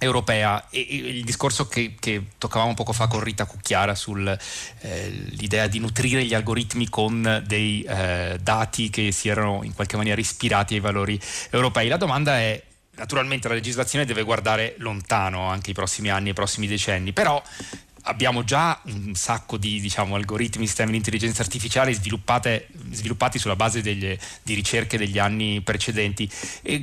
europea 0.00 0.68
e, 0.70 0.80
il 0.90 1.24
discorso 1.24 1.68
che, 1.68 1.94
che, 2.00 2.24
toccavamo 2.38 2.74
poco 2.74 2.92
fa 2.92 3.06
con 3.06 3.20
Rita 3.20 3.44
Cucchiara 3.44 3.94
sull'idea 3.94 5.64
eh, 5.64 5.68
di 5.68 5.78
nutrire 5.78 6.24
gli 6.24 6.34
algoritmi 6.34 6.88
con 6.88 7.42
dei 7.46 7.82
eh, 7.82 8.38
dati 8.42 8.90
che 8.90 9.12
si 9.12 9.28
erano 9.28 9.60
in 9.62 9.74
qualche 9.74 9.96
maniera 9.96 10.20
ispirati 10.20 10.74
ai 10.74 10.80
valori 10.80 11.20
europei. 11.50 11.88
La 11.88 11.98
domanda 11.98 12.38
è 12.38 12.60
naturalmente 12.96 13.48
la 13.48 13.54
legislazione 13.54 14.04
deve 14.04 14.22
guardare 14.22 14.74
lontano 14.78 15.48
anche 15.48 15.70
i 15.70 15.74
prossimi 15.74 16.08
anni, 16.10 16.30
i 16.30 16.34
prossimi 16.34 16.66
decenni, 16.66 17.12
però 17.12 17.42
abbiamo 18.02 18.44
già 18.44 18.80
un 18.84 19.14
sacco 19.14 19.56
di 19.56 19.80
diciamo, 19.80 20.14
algoritmi, 20.14 20.66
sistemi 20.66 20.92
di 20.92 20.96
intelligenza 20.98 21.42
artificiale 21.42 21.92
sviluppati 21.92 23.38
sulla 23.38 23.56
base 23.56 23.82
degli, 23.82 24.16
di 24.42 24.54
ricerche 24.54 24.98
degli 24.98 25.18
anni 25.18 25.60
precedenti. 25.60 26.30
E, 26.62 26.80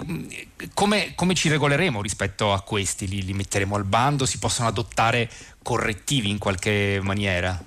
come, 0.73 1.13
come, 1.15 1.33
ci 1.33 1.49
regoleremo 1.49 2.01
rispetto 2.01 2.53
a 2.53 2.61
questi? 2.61 3.07
Li, 3.07 3.23
li 3.23 3.33
metteremo 3.33 3.75
al 3.75 3.85
bando? 3.85 4.25
Si 4.25 4.39
possono 4.39 4.67
adottare 4.67 5.29
correttivi 5.61 6.29
in 6.29 6.37
qualche 6.37 6.99
maniera? 7.01 7.63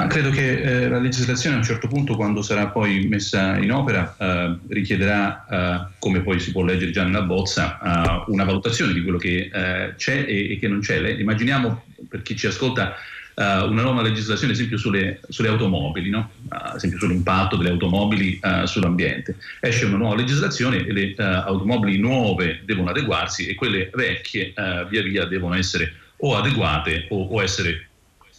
Ma 0.00 0.06
credo 0.06 0.30
che 0.30 0.62
eh, 0.62 0.88
la 0.88 0.98
legislazione 0.98 1.56
a 1.56 1.58
un 1.58 1.64
certo 1.64 1.86
punto, 1.86 2.16
quando 2.16 2.40
sarà 2.40 2.68
poi 2.68 3.06
messa 3.06 3.58
in 3.58 3.70
opera, 3.70 4.16
eh, 4.18 4.56
richiederà, 4.68 5.44
eh, 5.46 5.92
come 5.98 6.20
poi 6.20 6.40
si 6.40 6.52
può 6.52 6.62
leggere 6.62 6.90
già 6.90 7.04
nella 7.04 7.20
bozza, 7.20 7.78
eh, 7.78 8.24
una 8.28 8.44
valutazione 8.44 8.94
di 8.94 9.02
quello 9.02 9.18
che 9.18 9.50
eh, 9.52 9.94
c'è 9.96 10.24
e, 10.26 10.52
e, 10.52 10.58
che 10.58 10.68
non 10.68 10.80
c'è. 10.80 11.00
Le, 11.00 11.12
immaginiamo, 11.12 11.84
per 12.08 12.22
chi 12.22 12.34
ci 12.34 12.46
ascolta, 12.46 12.94
eh, 13.34 13.60
una 13.60 13.82
nuova 13.82 14.00
legislazione, 14.00 14.52
ad 14.54 14.58
esempio, 14.58 14.78
sulle, 14.78 15.20
sulle 15.28 15.48
automobili, 15.48 16.08
no? 16.08 16.30
ad 16.48 16.76
esempio 16.76 16.98
sull'impatto 16.98 17.56
delle 17.56 17.68
automobili 17.68 18.40
sull'ambiente. 18.64 19.36
Esce 19.60 19.84
una 19.84 19.98
nuova 19.98 20.16
legislazione 20.16 20.78
e 20.78 20.92
le 20.92 21.14
automobili 21.16 21.98
nuove 21.98 22.62
devono 22.64 22.88
adeguarsi 22.88 23.48
e 23.48 23.54
quelle 23.54 23.90
vecchie 23.92 24.54
via 24.88 25.02
via 25.02 25.26
devono 25.26 25.56
essere 25.56 25.92
o 26.22 26.36
adeguate 26.36 27.06
o, 27.10 27.24
o 27.24 27.42
essere 27.42 27.89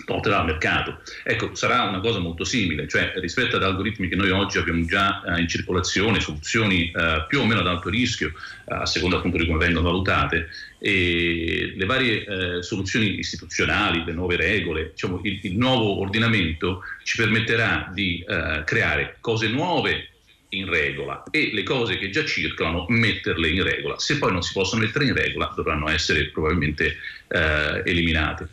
porterà 0.06 0.40
al 0.40 0.46
mercato. 0.46 1.02
Ecco, 1.24 1.56
sarà 1.56 1.84
una 1.84 2.00
cosa 2.00 2.20
molto 2.20 2.44
simile, 2.44 2.88
cioè 2.88 3.14
rispetto 3.16 3.56
ad 3.56 3.64
algoritmi 3.64 4.08
che 4.08 4.16
noi 4.16 4.32
oggi 4.32 4.58
abbiamo 4.58 4.86
già 4.86 5.24
eh, 5.24 5.42
in 5.42 5.48
circolazione, 5.48 6.20
soluzioni 6.20 6.92
eh, 6.92 7.26
più 7.28 7.40
o 7.40 7.46
meno 7.46 7.62
ad 7.62 7.68
alto 7.68 7.90
rischio, 7.90 8.30
eh, 8.30 8.76
a 8.76 8.86
seconda 8.86 9.18
appunto 9.18 9.38
di 9.38 9.46
come 9.46 9.58
vengono 9.58 9.90
valutate, 9.90 10.50
e 10.80 11.74
le 11.76 11.86
varie 11.86 12.26
eh, 12.26 12.64
soluzioni 12.64 13.20
istituzionali, 13.20 14.04
le 14.04 14.14
nuove 14.14 14.36
regole, 14.36 14.92
diciamo, 14.92 15.20
il, 15.24 15.40
il, 15.44 15.58
nuovo 15.58 16.00
ordinamento 16.00 16.82
ci 17.04 17.18
permetterà 17.18 17.92
di 17.94 18.26
eh, 18.28 18.64
creare 18.66 19.18
cose 19.20 19.48
nuove 19.48 20.08
in 20.54 20.70
regola 20.70 21.24
e 21.30 21.52
le 21.54 21.64
cose 21.64 21.98
che 21.98 22.10
già 22.10 22.26
circolano 22.26 22.86
metterle 22.90 23.50
in 23.50 23.64
regola. 23.64 24.00
Se 24.00 24.18
poi 24.18 24.32
non 24.32 24.42
si 24.42 24.54
possono 24.54 24.82
mettere 24.82 25.06
in 25.06 25.14
regola 25.14 25.52
dovranno 25.56 25.90
essere 25.90 26.30
probabilmente 26.30 26.98
eh, 27.28 27.82
eliminate. 27.86 28.50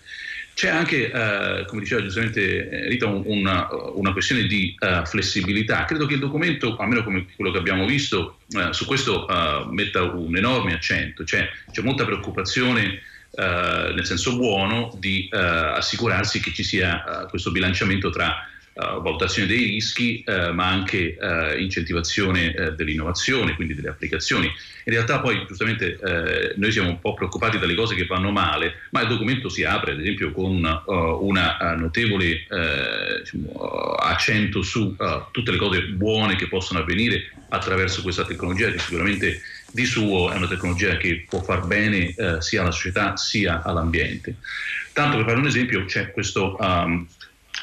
C'è 0.58 0.70
anche, 0.70 1.08
eh, 1.08 1.66
come 1.66 1.82
diceva 1.82 2.02
giustamente 2.02 2.68
eh, 2.68 2.88
Rita, 2.88 3.06
un, 3.06 3.22
una, 3.26 3.68
una, 3.94 4.10
questione 4.10 4.42
di 4.48 4.74
uh, 4.80 5.06
flessibilità. 5.06 5.84
Credo 5.84 6.04
che 6.04 6.14
il 6.14 6.18
documento, 6.18 6.74
almeno 6.78 7.04
come 7.04 7.26
quello 7.36 7.52
che 7.52 7.58
abbiamo 7.58 7.86
visto, 7.86 8.40
uh, 8.48 8.72
su 8.72 8.84
questo 8.84 9.24
uh, 9.24 9.72
metta 9.72 10.02
un 10.02 10.36
enorme 10.36 10.74
accento. 10.74 11.24
Cioè, 11.24 11.48
c'è 11.70 11.80
molta 11.82 12.04
preoccupazione, 12.04 13.00
nel 13.36 14.04
senso 14.04 14.36
buono, 14.36 14.96
di 14.98 15.28
assicurarsi 15.30 16.40
che 16.40 16.52
ci 16.52 16.64
sia 16.64 17.26
questo 17.28 17.52
bilanciamento 17.52 18.10
tra 18.10 18.34
uh, 18.78 19.02
valutazione 19.02 19.48
dei 19.48 19.64
rischi, 19.64 20.24
uh, 20.24 20.52
ma 20.52 20.68
anche 20.68 21.16
uh, 21.20 21.58
incentivazione 21.58 22.74
dell'innovazione, 22.76 23.54
quindi 23.54 23.74
delle 23.74 23.88
applicazioni. 23.88 24.46
In 24.46 24.94
realtà 24.94 25.20
poi 25.20 25.44
giustamente 25.46 25.98
noi 26.56 26.72
siamo 26.72 26.88
un 26.88 26.98
po' 26.98 27.12
preoccupati 27.12 27.58
dalle 27.58 27.74
cose 27.74 27.94
che 27.94 28.06
vanno 28.06 28.30
male, 28.30 28.74
ma 28.90 29.02
il 29.02 29.08
documento 29.08 29.50
si 29.50 29.62
apre 29.62 29.92
ad 29.92 30.00
esempio 30.00 30.32
con 30.32 30.56
una 30.86 31.74
notevole 31.76 32.46
diciamo, 33.18 33.52
accento 33.98 34.62
su 34.62 34.96
tutte 35.30 35.50
le 35.50 35.58
cose 35.58 35.82
buone 35.88 36.36
che 36.36 36.48
possono 36.48 36.80
avvenire 36.80 37.30
attraverso 37.50 38.00
questa 38.00 38.24
tecnologia 38.24 38.70
che 38.70 38.78
sicuramente 38.78 39.42
di 39.70 39.84
suo 39.84 40.30
è 40.30 40.36
una 40.36 40.48
tecnologia 40.48 40.96
che 40.96 41.26
può 41.28 41.42
far 41.42 41.66
bene 41.66 42.14
sia 42.38 42.62
alla 42.62 42.70
società 42.70 43.18
sia 43.18 43.62
all'ambiente. 43.62 44.36
Tanto 44.94 45.16
per 45.18 45.26
fare 45.26 45.38
un 45.38 45.46
esempio 45.46 45.84
c'è 45.84 46.10
questo 46.12 46.56
um, 46.58 47.06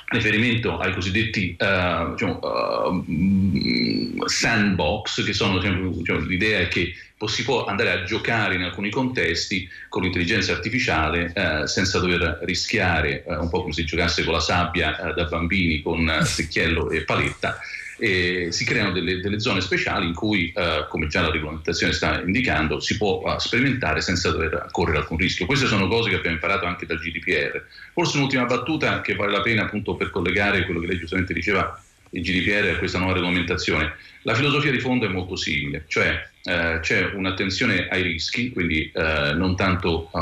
riferimento 0.07 0.77
ai 0.77 0.93
cosiddetti 0.93 1.55
uh, 1.59 2.11
diciamo, 2.11 2.39
uh, 2.41 4.27
sandbox, 4.27 5.23
che 5.23 5.33
sono 5.33 5.59
diciamo, 5.59 6.19
l'idea 6.19 6.59
è 6.59 6.67
che 6.67 6.93
si 7.25 7.43
può 7.43 7.65
andare 7.65 7.91
a 7.91 8.03
giocare 8.03 8.53
in 8.53 8.61
alcuni 8.61 8.91
contesti 8.91 9.67
con 9.89 10.03
l'intelligenza 10.03 10.51
artificiale 10.51 11.33
uh, 11.35 11.65
senza 11.65 11.99
dover 11.99 12.39
rischiare, 12.43 13.23
un 13.25 13.49
po' 13.49 13.61
come 13.61 13.73
se 13.73 13.83
giocasse 13.83 14.23
con 14.23 14.33
la 14.33 14.39
sabbia 14.39 15.13
da 15.15 15.23
bambini 15.25 15.81
con 15.81 16.19
secchiello 16.23 16.91
e 16.91 17.03
paletta, 17.03 17.57
e 17.97 18.47
si 18.51 18.65
creano 18.65 18.91
delle, 18.91 19.19
delle, 19.19 19.39
zone 19.39 19.61
speciali 19.61 20.05
in 20.05 20.13
cui, 20.13 20.51
eh, 20.55 20.85
come 20.89 21.07
già 21.07 21.21
la 21.21 21.31
regolamentazione 21.31 21.93
sta 21.93 22.21
indicando, 22.21 22.79
si 22.79 22.97
può 22.97 23.21
uh, 23.23 23.37
sperimentare 23.37 24.01
senza 24.01 24.31
dover 24.31 24.67
correre 24.71 24.97
alcun 24.97 25.17
rischio. 25.17 25.45
Queste 25.45 25.67
sono 25.67 25.87
cose 25.87 26.09
che 26.09 26.15
abbiamo 26.15 26.35
imparato 26.35 26.65
anche 26.65 26.85
dal 26.85 26.99
GDPR. 26.99 27.63
Forse 27.93 28.17
un'ultima 28.17 28.45
battuta 28.45 29.01
che 29.01 29.15
vale 29.15 29.31
la 29.31 29.41
pena 29.41 29.63
appunto 29.63 29.95
per 29.95 30.09
collegare 30.09 30.65
quello 30.65 30.79
che 30.79 30.87
lei 30.87 30.97
giustamente 30.97 31.33
diceva, 31.33 31.79
il 32.11 32.21
GDPR 32.21 32.75
a 32.75 32.77
questa 32.77 32.97
nuova 32.97 33.13
regolamentazione. 33.13 33.95
La 34.21 34.33
filosofia 34.33 34.71
di 34.71 34.79
fondo 34.79 35.05
è 35.05 35.09
molto 35.09 35.35
simile, 35.35 35.83
cioè 35.87 36.29
eh, 36.43 36.79
c'è 36.81 37.11
un'attenzione 37.13 37.87
ai 37.89 38.01
rischi, 38.01 38.51
quindi 38.51 38.89
eh, 38.93 39.33
non 39.35 39.55
tanto 39.55 40.09
uh, 40.11 40.19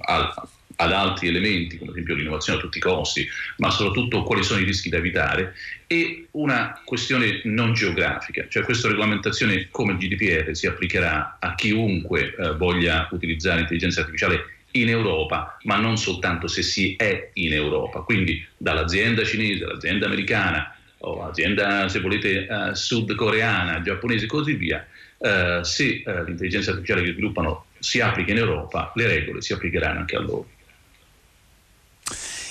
al, 0.00 0.32
ad 0.80 0.92
altri 0.92 1.28
elementi, 1.28 1.76
come 1.76 1.90
ad 1.90 1.96
esempio 1.96 2.14
l'innovazione 2.14 2.58
a 2.58 2.62
tutti 2.62 2.78
i 2.78 2.80
costi, 2.80 3.28
ma 3.58 3.70
soprattutto 3.70 4.22
quali 4.22 4.42
sono 4.42 4.60
i 4.60 4.64
rischi 4.64 4.88
da 4.88 4.96
evitare, 4.96 5.54
e 5.86 6.26
una 6.32 6.80
questione 6.84 7.42
non 7.44 7.74
geografica, 7.74 8.46
cioè 8.48 8.64
questa 8.64 8.88
regolamentazione 8.88 9.68
come 9.70 9.92
il 9.92 9.98
GDPR 9.98 10.56
si 10.56 10.66
applicherà 10.66 11.36
a 11.38 11.54
chiunque 11.54 12.34
eh, 12.34 12.52
voglia 12.54 13.08
utilizzare 13.10 13.58
l'intelligenza 13.58 14.00
artificiale 14.00 14.58
in 14.72 14.88
Europa, 14.88 15.58
ma 15.64 15.76
non 15.76 15.98
soltanto 15.98 16.46
se 16.46 16.62
si 16.62 16.94
è 16.96 17.30
in 17.34 17.52
Europa, 17.52 18.00
quindi 18.00 18.44
dall'azienda 18.56 19.24
cinese, 19.24 19.64
all'azienda 19.64 20.06
americana 20.06 20.74
o 20.98 21.24
azienda, 21.24 21.88
se 21.88 22.00
volete, 22.00 22.46
uh, 22.48 22.72
sudcoreana, 22.72 23.80
giapponese 23.80 24.26
e 24.26 24.28
così 24.28 24.54
via, 24.54 24.86
uh, 25.18 25.62
se 25.62 26.02
uh, 26.04 26.24
l'intelligenza 26.24 26.70
artificiale 26.70 27.02
che 27.02 27.12
sviluppano 27.12 27.64
si 27.78 28.00
applica 28.00 28.30
in 28.30 28.38
Europa, 28.38 28.92
le 28.94 29.06
regole 29.06 29.40
si 29.40 29.52
applicheranno 29.52 30.00
anche 30.00 30.16
a 30.16 30.20
loro. 30.20 30.46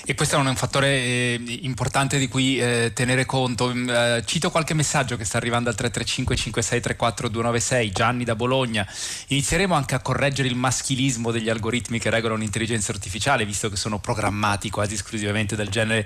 E 0.10 0.16
questo 0.16 0.38
è 0.38 0.40
un 0.40 0.56
fattore 0.56 0.88
eh, 0.88 1.60
importante 1.62 2.18
di 2.18 2.28
cui 2.28 2.60
eh, 2.60 2.94
tenere 2.96 3.28
conto. 3.28 3.72
Mm, 3.72 3.90
eh, 3.90 4.24
cito 4.26 4.50
qualche 4.50 4.74
messaggio 4.74 5.16
che 5.18 5.24
sta 5.24 5.38
arrivando 5.38 5.70
al 5.70 5.76
335 5.76 6.36
5634 6.36 7.30
296, 7.30 7.92
Gianni 7.92 8.24
da 8.24 8.34
Bologna. 8.36 8.92
Inizieremo 9.28 9.76
anche 9.76 9.94
a 9.94 10.00
correggere 10.00 10.48
il 10.48 10.56
maschilismo 10.56 11.30
degli 11.30 11.48
algoritmi 11.48 12.00
che 12.00 12.10
regolano 12.10 12.40
l'intelligenza 12.40 12.92
artificiale, 12.92 13.46
visto 13.46 13.70
che 13.70 13.76
sono 13.76 14.00
programmati 14.00 14.72
quasi 14.72 14.96
esclusivamente 14.96 15.56
dal 15.56 15.68
genere 15.68 16.04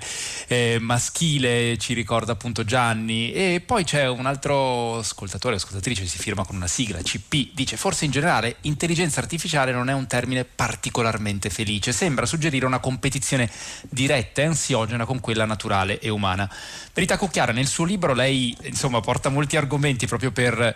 eh, 0.48 0.76
maschile, 0.82 1.78
ci 1.78 1.94
ricorda 1.94 2.32
appunto 2.32 2.62
Gianni. 2.62 3.32
E 3.32 3.62
poi 3.64 3.84
c'è 3.84 4.06
un 4.06 4.26
altro 4.26 4.98
ascoltatore, 4.98 5.56
ascoltatrice, 5.56 6.04
si 6.04 6.18
firma 6.18 6.44
con 6.44 6.56
una 6.56 6.66
sigla, 6.66 7.00
CP, 7.00 7.54
dice 7.54 7.78
forse 7.78 8.04
in 8.04 8.10
generale 8.10 8.56
intelligenza 8.62 9.20
artificiale 9.20 9.72
non 9.72 9.88
è 9.88 9.94
un 9.94 10.06
termine 10.06 10.44
particolarmente 10.44 11.48
felice, 11.48 11.92
sembra 11.92 12.26
suggerire 12.26 12.66
una 12.66 12.80
competizione 12.80 13.50
diretta 13.94 14.42
e 14.42 14.46
ansiogena 14.46 15.06
con 15.06 15.20
quella 15.20 15.46
naturale 15.46 15.98
e 15.98 16.10
umana. 16.10 16.50
Verità 16.92 17.16
Cucchiara, 17.16 17.52
nel 17.52 17.66
suo 17.66 17.84
libro 17.84 18.12
lei 18.12 18.54
insomma, 18.64 19.00
porta 19.00 19.30
molti 19.30 19.56
argomenti 19.56 20.06
proprio 20.06 20.32
per 20.32 20.74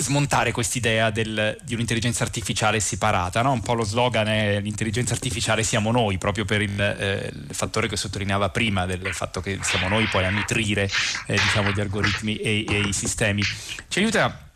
smontare 0.00 0.52
quest'idea 0.52 1.10
del, 1.10 1.58
di 1.62 1.74
un'intelligenza 1.74 2.22
artificiale 2.22 2.78
separata, 2.78 3.42
no? 3.42 3.52
un 3.52 3.60
po' 3.60 3.74
lo 3.74 3.82
slogan 3.82 4.28
è 4.28 4.60
l'intelligenza 4.60 5.12
artificiale 5.12 5.64
siamo 5.64 5.90
noi, 5.90 6.18
proprio 6.18 6.44
per 6.44 6.62
il, 6.62 6.80
eh, 6.80 7.32
il, 7.32 7.54
fattore 7.54 7.88
che 7.88 7.96
sottolineava 7.96 8.50
prima 8.50 8.86
del 8.86 9.12
fatto 9.12 9.40
che 9.40 9.58
siamo 9.62 9.88
noi 9.88 10.06
poi 10.06 10.24
a 10.24 10.30
nutrire 10.30 10.88
eh, 11.26 11.32
diciamo, 11.32 11.72
gli 11.72 11.80
algoritmi 11.80 12.36
e, 12.36 12.64
e 12.68 12.80
i 12.80 12.92
sistemi. 12.92 13.42
Ci 13.88 13.98
aiuta 13.98 14.47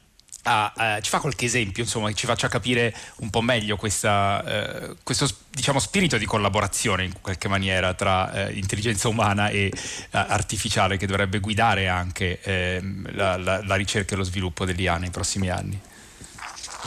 Ah, 0.45 0.73
eh, 0.77 1.03
ci 1.03 1.11
fa 1.11 1.21
qualche 1.21 1.45
esempio, 1.45 1.85
insomma, 1.85 2.09
che 2.09 2.15
ci 2.15 2.27
faccia 2.27 2.49
capire 2.49 2.93
un 3.19 3.31
po' 3.31 3.43
meglio 3.43 3.77
questa, 3.77 4.43
eh, 4.45 4.97
questo 5.05 5.29
diciamo, 5.51 5.79
spirito 5.79 6.19
di 6.19 6.25
collaborazione 6.25 7.05
in 7.05 7.13
qualche 7.21 7.47
maniera 7.47 7.95
tra 7.95 8.49
eh, 8.49 8.53
intelligenza 8.55 9.07
umana 9.07 9.51
e 9.51 9.67
eh, 9.67 9.73
artificiale 10.11 10.97
che 10.97 11.07
dovrebbe 11.07 11.39
guidare 11.39 11.87
anche 11.87 12.41
ehm, 12.43 13.15
la, 13.15 13.37
la, 13.37 13.63
la, 13.65 13.75
ricerca 13.77 14.15
e 14.15 14.17
lo 14.17 14.25
sviluppo 14.25 14.65
dell'IA 14.65 14.97
nei 14.99 15.11
prossimi 15.11 15.49
anni. 15.49 15.81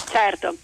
Certo, 0.10 0.58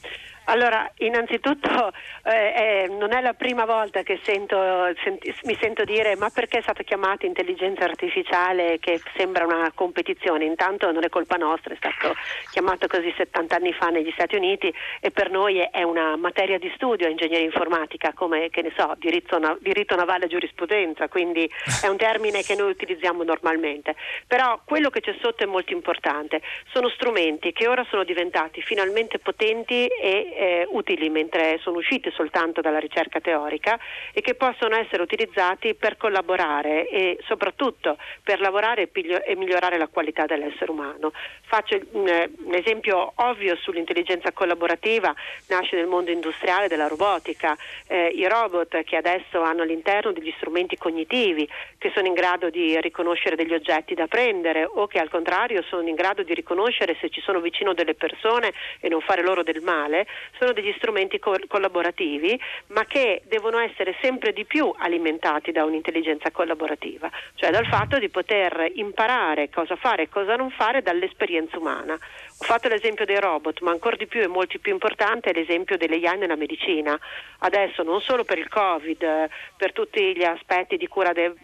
allora, 0.45 0.89
innanzitutto 0.97 1.91
eh, 2.23 2.31
eh, 2.31 2.87
non 2.89 3.13
è 3.13 3.21
la 3.21 3.33
prima 3.33 3.65
volta 3.65 4.01
che 4.01 4.19
sento, 4.23 4.57
senti, 5.03 5.33
mi 5.43 5.55
sento 5.61 5.83
dire 5.83 6.15
ma 6.15 6.29
perché 6.29 6.57
è 6.57 6.61
stata 6.61 6.83
chiamata 6.83 7.25
intelligenza 7.25 7.83
artificiale 7.83 8.79
che 8.79 8.99
sembra 9.15 9.45
una 9.45 9.71
competizione? 9.73 10.45
Intanto 10.45 10.91
non 10.91 11.03
è 11.03 11.09
colpa 11.09 11.37
nostra, 11.37 11.73
è 11.73 11.77
stato 11.77 12.15
chiamato 12.51 12.87
così 12.87 13.13
70 13.15 13.55
anni 13.55 13.71
fa 13.73 13.89
negli 13.89 14.11
Stati 14.11 14.35
Uniti 14.35 14.73
e 14.99 15.11
per 15.11 15.29
noi 15.29 15.59
è 15.59 15.83
una 15.83 16.15
materia 16.15 16.57
di 16.57 16.71
studio 16.75 17.07
ingegneria 17.07 17.45
informatica 17.45 18.11
come 18.13 18.49
che 18.49 18.61
ne 18.63 18.73
so, 18.75 18.95
diritto, 18.97 19.39
diritto 19.61 19.95
navale 19.95 20.25
e 20.25 20.29
giurisprudenza, 20.29 21.07
quindi 21.07 21.49
è 21.83 21.87
un 21.87 21.97
termine 21.97 22.41
che 22.41 22.55
noi 22.55 22.71
utilizziamo 22.71 23.23
normalmente. 23.23 23.95
Però 24.27 24.59
quello 24.65 24.89
che 24.89 25.01
c'è 25.01 25.15
sotto 25.21 25.43
è 25.43 25.47
molto 25.47 25.73
importante, 25.73 26.41
sono 26.71 26.89
strumenti 26.89 27.51
che 27.51 27.67
ora 27.67 27.85
sono 27.89 28.03
diventati 28.03 28.61
finalmente 28.61 29.19
potenti 29.19 29.85
e 29.85 30.30
eh, 30.33 30.67
utili 30.69 31.09
mentre 31.09 31.59
sono 31.61 31.77
usciti 31.77 32.11
soltanto 32.11 32.61
dalla 32.61 32.79
ricerca 32.79 33.19
teorica 33.19 33.79
e 34.13 34.21
che 34.21 34.35
possono 34.35 34.75
essere 34.75 35.01
utilizzati 35.01 35.73
per 35.73 35.97
collaborare 35.97 36.87
e 36.87 37.17
soprattutto 37.25 37.97
per 38.23 38.39
lavorare 38.39 38.89
e, 38.91 39.35
migliorare 39.35 39.77
la 39.77 39.87
qualità 39.87 40.25
dell'essere 40.25 40.71
umano. 40.71 41.11
Faccio 41.43 41.79
un, 41.91 42.29
un 42.45 42.53
esempio 42.53 43.13
ovvio 43.15 43.55
sull'intelligenza 43.57 44.31
collaborativa, 44.31 45.13
nasce 45.47 45.75
nel 45.75 45.87
mondo 45.87 46.11
industriale 46.11 46.67
della 46.67 46.87
robotica, 46.87 47.55
eh, 47.87 48.07
i 48.07 48.27
robot 48.27 48.83
che 48.83 48.95
adesso 48.95 49.41
hanno 49.41 49.63
all'interno 49.63 50.11
degli 50.11 50.33
strumenti 50.37 50.77
cognitivi 50.77 51.47
che 51.77 51.91
sono 51.93 52.07
in 52.07 52.13
grado 52.13 52.49
di 52.49 52.79
riconoscere 52.79 53.35
degli 53.35 53.53
oggetti 53.53 53.93
da 53.93 54.07
prendere 54.07 54.65
o 54.65 54.87
che 54.87 54.99
al 54.99 55.09
contrario 55.09 55.63
sono 55.63 55.87
in 55.87 55.95
grado 55.95 56.23
di 56.23 56.33
riconoscere 56.33 56.95
se 56.99 57.09
ci 57.09 57.21
sono 57.21 57.39
vicino 57.39 57.73
delle 57.73 57.95
persone 57.95 58.53
e 58.79 58.89
non 58.89 59.01
fare 59.01 59.21
loro 59.21 59.43
del 59.43 59.61
male, 59.61 60.05
sono 60.37 60.53
degli 60.53 60.73
strumenti 60.77 61.19
co- 61.19 61.35
collaborativi, 61.47 62.39
ma 62.67 62.85
che 62.85 63.21
devono 63.25 63.59
essere 63.59 63.95
sempre 64.01 64.33
di 64.33 64.45
più 64.45 64.73
alimentati 64.77 65.51
da 65.51 65.65
un'intelligenza 65.65 66.31
collaborativa, 66.31 67.09
cioè 67.35 67.51
dal 67.51 67.65
fatto 67.65 67.99
di 67.99 68.09
poter 68.09 68.71
imparare 68.75 69.49
cosa 69.49 69.75
fare 69.75 70.03
e 70.03 70.09
cosa 70.09 70.35
non 70.35 70.49
fare 70.51 70.81
dall'esperienza 70.81 71.57
umana. 71.57 71.97
Ho 72.41 72.43
fatto 72.43 72.69
l'esempio 72.69 73.05
dei 73.05 73.19
robot, 73.19 73.61
ma 73.61 73.69
ancora 73.69 73.95
di 73.95 74.07
più 74.07 74.19
e 74.19 74.27
molto 74.27 74.57
più 74.57 74.73
importante 74.73 75.29
è 75.29 75.33
l'esempio 75.33 75.77
delle 75.77 75.97
AI 76.03 76.17
nella 76.17 76.35
medicina. 76.35 76.99
Adesso 77.43 77.83
non 77.83 78.01
solo 78.01 78.23
per 78.23 78.39
il 78.39 78.49
Covid, 78.49 79.29
per 79.55 79.71
tutti 79.73 80.15
gli 80.15 80.23
aspetti 80.23 80.75
di 80.75 80.87
cura 80.87 81.13
de, 81.13 81.35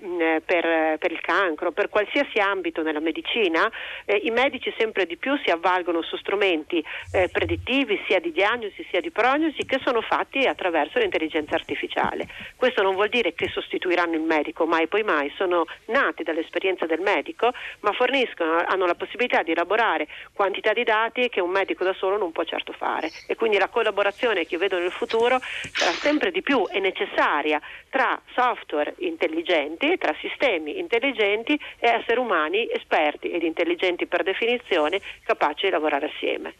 per, 0.44 0.98
per, 0.98 1.12
il 1.12 1.22
cancro, 1.22 1.72
per 1.72 1.90
qualsiasi 1.90 2.40
ambito 2.40 2.82
nella 2.82 3.00
medicina, 3.00 3.72
eh, 4.06 4.16
i 4.24 4.32
medici 4.32 4.74
sempre 4.76 5.06
di 5.06 5.18
più 5.18 5.38
si 5.46 5.52
avvalgono 5.52 6.02
su 6.02 6.18
strumenti 6.18 6.84
eh, 7.12 7.30
predittivi 7.32 8.02
sia 8.08 8.20
di 8.20 8.32
diagnosi 8.32 8.84
sia 8.90 9.00
di 9.00 9.12
prognosi 9.12 9.66
che 9.68 9.80
sono 9.84 10.02
fatti 10.02 10.48
attraverso 10.48 10.98
l'intelligenza 10.98 11.54
artificiale. 11.54 12.28
Questo 12.56 12.82
non 12.82 12.96
vuol 12.96 13.10
dire 13.10 13.36
che 13.36 13.48
sostituiranno 13.50 14.16
il 14.16 14.22
medico, 14.22 14.66
mai 14.66 14.88
poi 14.88 15.04
mai, 15.04 15.32
sono 15.38 15.66
nati 15.86 16.24
dall'esperienza 16.24 16.88
del 16.88 17.02
medico, 17.02 17.52
ma 17.82 17.92
forniscono, 17.92 18.64
hanno 18.66 18.88
la 18.88 18.96
possibilità 18.96 19.44
di 19.44 19.52
elaborare 19.52 20.08
quantità 20.34 20.74
di 20.74 20.86
dati 20.88 21.28
che 21.28 21.42
un 21.42 21.50
medico 21.50 21.84
da 21.84 21.94
solo 21.94 22.16
non 22.18 22.32
può 22.32 22.46
certo 22.46 22.72
fare 22.72 23.12
e 23.26 23.36
quindi 23.36 23.58
la 23.58 23.68
collaborazione 23.68 24.46
che 24.46 24.54
io 24.54 24.60
vedo 24.60 24.80
nel 24.80 24.94
futuro 24.94 25.42
sarà 25.78 25.94
sempre 26.02 26.32
di 26.32 26.42
più 26.42 26.66
e 26.72 26.80
necessaria 26.80 27.60
tra 27.90 28.20
software 28.34 28.96
intelligenti, 29.00 29.98
tra 29.98 30.16
sistemi 30.22 30.80
intelligenti 30.80 31.60
e 31.78 31.90
esseri 31.90 32.20
umani 32.20 32.70
esperti 32.72 33.32
ed 33.32 33.44
intelligenti 33.44 34.08
per 34.08 34.24
definizione 34.24 35.02
capaci 35.24 35.66
di 35.66 35.72
lavorare 35.72 36.06
assieme. 36.06 36.54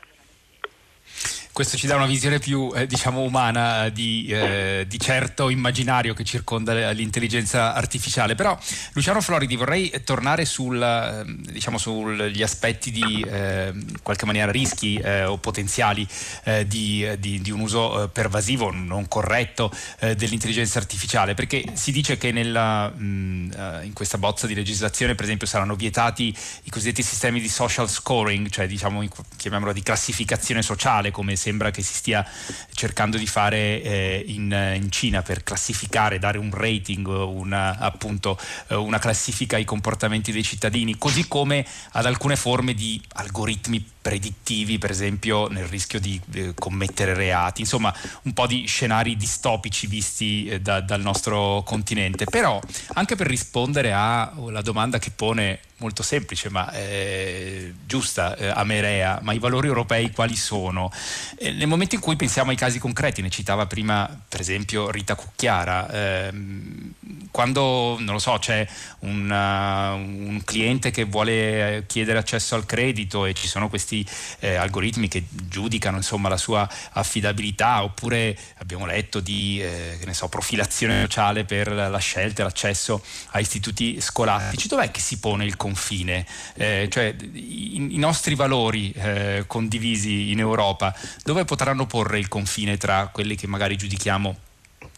Questo 1.58 1.76
ci 1.76 1.88
dà 1.88 1.96
una 1.96 2.06
visione 2.06 2.38
più 2.38 2.72
eh, 2.76 2.86
diciamo 2.86 3.22
umana 3.22 3.90
di, 3.90 4.28
eh, 4.28 4.86
di, 4.88 5.00
certo 5.00 5.50
immaginario 5.50 6.14
che 6.14 6.24
circonda 6.24 6.92
l'intelligenza 6.92 7.74
artificiale. 7.74 8.36
Però 8.36 8.56
Luciano 8.94 9.22
Floridi 9.22 9.56
vorrei 9.56 9.92
tornare 10.04 10.46
sul, 10.46 10.80
ehm, 10.80 11.42
diciamo, 11.48 11.80
sugli 11.80 12.44
aspetti 12.44 12.92
di 12.92 13.26
eh, 13.28 13.74
qualche 14.04 14.28
maniera 14.28 14.52
rischi 14.52 14.98
eh, 14.98 15.26
o 15.26 15.40
potenziali 15.40 16.08
eh, 16.44 16.68
di, 16.68 17.10
di, 17.18 17.42
di, 17.42 17.50
un 17.50 17.62
uso 17.62 18.04
eh, 18.04 18.10
pervasivo, 18.10 18.72
non 18.72 19.08
corretto 19.08 19.72
dell'intelligenza 20.16 20.78
artificiale, 20.78 21.34
perché 21.34 21.64
si 21.74 21.92
dice 21.92 22.18
che 22.18 22.32
nella, 22.32 22.90
mh, 22.90 23.82
in 23.82 23.94
questa 23.94 24.20
bozza 24.20 24.46
di 24.46 24.54
legislazione 24.54 25.16
per 25.16 25.26
esempio 25.26 25.48
saranno 25.48 25.74
vietati 25.74 26.36
i 26.64 26.70
cosiddetti 26.70 27.02
sistemi 27.02 27.42
di 27.42 27.50
social 27.50 27.90
scoring, 27.90 28.48
cioè 28.50 28.68
diciamo 28.68 29.04
chiamiamolo 29.38 29.74
di 29.74 29.82
classificazione 29.82 30.62
sociale 30.62 31.10
come 31.10 31.36
se 31.36 31.47
sembra 31.48 31.72
che 31.72 31.82
si 31.82 31.94
stia 31.94 32.28
cercando 32.74 33.18
di 33.18 33.26
fare 33.26 33.82
eh, 33.82 34.24
in, 34.28 34.52
in, 34.76 34.92
Cina 34.92 35.22
per 35.22 35.44
classificare, 35.44 36.20
dare 36.20 36.38
un 36.38 36.52
rating, 36.52 37.08
una, 37.08 37.78
appunto, 37.78 38.38
eh, 38.68 38.76
una 38.76 39.00
classifica 39.00 39.56
ai 39.56 39.64
comportamenti 39.64 40.34
dei 40.34 40.44
cittadini, 40.44 40.98
così 40.98 41.26
come 41.30 41.66
ad 41.92 42.06
alcune 42.06 42.36
forme 42.36 42.74
di 42.74 43.02
algoritmi 43.14 43.96
predittivi, 44.08 44.78
per 44.78 44.90
esempio 44.90 45.50
nel 45.50 45.66
rischio 45.66 46.00
di 46.00 46.18
eh, 46.32 46.54
commettere 46.58 47.14
reati, 47.14 47.60
insomma 47.60 47.94
un 48.22 48.32
po' 48.32 48.48
di 48.48 48.66
scenari 48.66 49.18
distopici 49.18 49.86
visti 49.86 50.48
eh, 50.48 50.62
da, 50.62 50.80
dal 50.80 51.02
nostro 51.02 51.62
continente. 51.66 52.24
Però 52.24 52.58
anche 52.94 53.18
per 53.18 53.28
rispondere 53.28 53.92
alla 53.92 54.62
domanda 54.62 54.98
che 54.98 55.12
pone 55.12 55.60
molto 55.80 56.02
semplice 56.04 56.50
ma 56.50 56.72
eh, 56.72 57.74
giusta 57.86 58.36
eh, 58.38 58.48
Amerea, 58.48 59.20
ma 59.24 59.34
i 59.34 59.40
valori 59.40 59.68
europei 59.68 60.12
quali 60.12 60.38
sono? 60.38 60.90
Eh, 61.38 61.52
nel 61.52 61.68
momento 61.68 61.96
in 61.96 62.02
cui 62.02 62.16
pensiamo 62.16 62.52
ai 62.52 62.56
casi 62.56 62.80
concreti, 62.80 63.22
ne 63.22 63.30
citava 63.30 63.66
prima 63.66 64.10
per 64.30 64.40
esempio 64.40 64.90
Rita 64.90 65.16
Cucchiara, 65.16 65.90
ehm, 65.92 66.94
quando 67.30 67.98
non 68.00 68.14
lo 68.14 68.20
so, 68.20 68.38
c'è 68.40 68.68
una, 69.00 69.94
un 69.94 70.42
cliente 70.44 70.92
che 70.92 71.04
vuole 71.04 71.84
chiedere 71.88 72.18
accesso 72.18 72.56
al 72.56 72.66
credito 72.66 73.26
e 73.26 73.34
ci 73.34 73.48
sono 73.48 73.70
questi 73.70 73.97
eh, 74.40 74.56
algoritmi 74.56 75.08
che 75.08 75.24
giudicano 75.30 75.98
insomma, 75.98 76.30
la 76.30 76.38
sua 76.38 76.68
affidabilità, 76.92 77.84
oppure 77.84 78.38
abbiamo 78.58 78.86
letto 78.86 79.20
di 79.20 79.62
eh, 79.62 80.14
so, 80.14 80.28
profilazione 80.28 81.02
sociale 81.02 81.46
per 81.46 81.72
la 81.72 81.98
scelta 81.98 82.42
e 82.42 82.46
l'accesso 82.46 83.04
a 83.32 83.40
istituti 83.40 84.02
scolastici, 84.02 84.68
dov'è 84.68 84.92
che 84.92 85.00
si 85.00 85.20
pone 85.20 85.46
il 85.46 85.56
confine? 85.56 86.26
Eh, 86.56 86.88
cioè 86.92 87.16
i, 87.34 87.96
i, 87.96 87.98
nostri 87.98 88.36
valori 88.36 88.92
eh, 88.92 89.44
condivisi 89.48 90.32
in 90.32 90.40
Europa, 90.40 90.96
dove 91.24 91.46
potranno 91.46 91.86
porre 91.86 92.20
il 92.20 92.28
confine 92.28 92.78
tra 92.78 93.08
quelli 93.08 93.36
che 93.36 93.48
magari 93.48 93.78
giudichiamo 93.78 94.36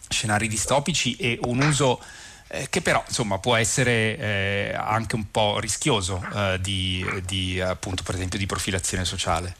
scenari 0.08 0.48
distopici 0.48 1.16
e 1.16 1.38
un 1.42 1.62
uso 1.62 2.02
eh, 2.52 2.66
che 2.68 2.80
però 2.80 3.02
insomma 3.06 3.38
può 3.38 3.54
essere 3.54 4.18
eh, 4.18 4.74
anche 4.74 5.14
un 5.14 5.30
po' 5.30 5.60
rischioso 5.60 6.24
eh, 6.34 6.58
di, 6.60 7.04
di, 7.24 7.60
appunto 7.60 8.02
per 8.02 8.16
esempio 8.16 8.38
di 8.38 8.46
profilazione 8.46 9.04
sociale. 9.04 9.54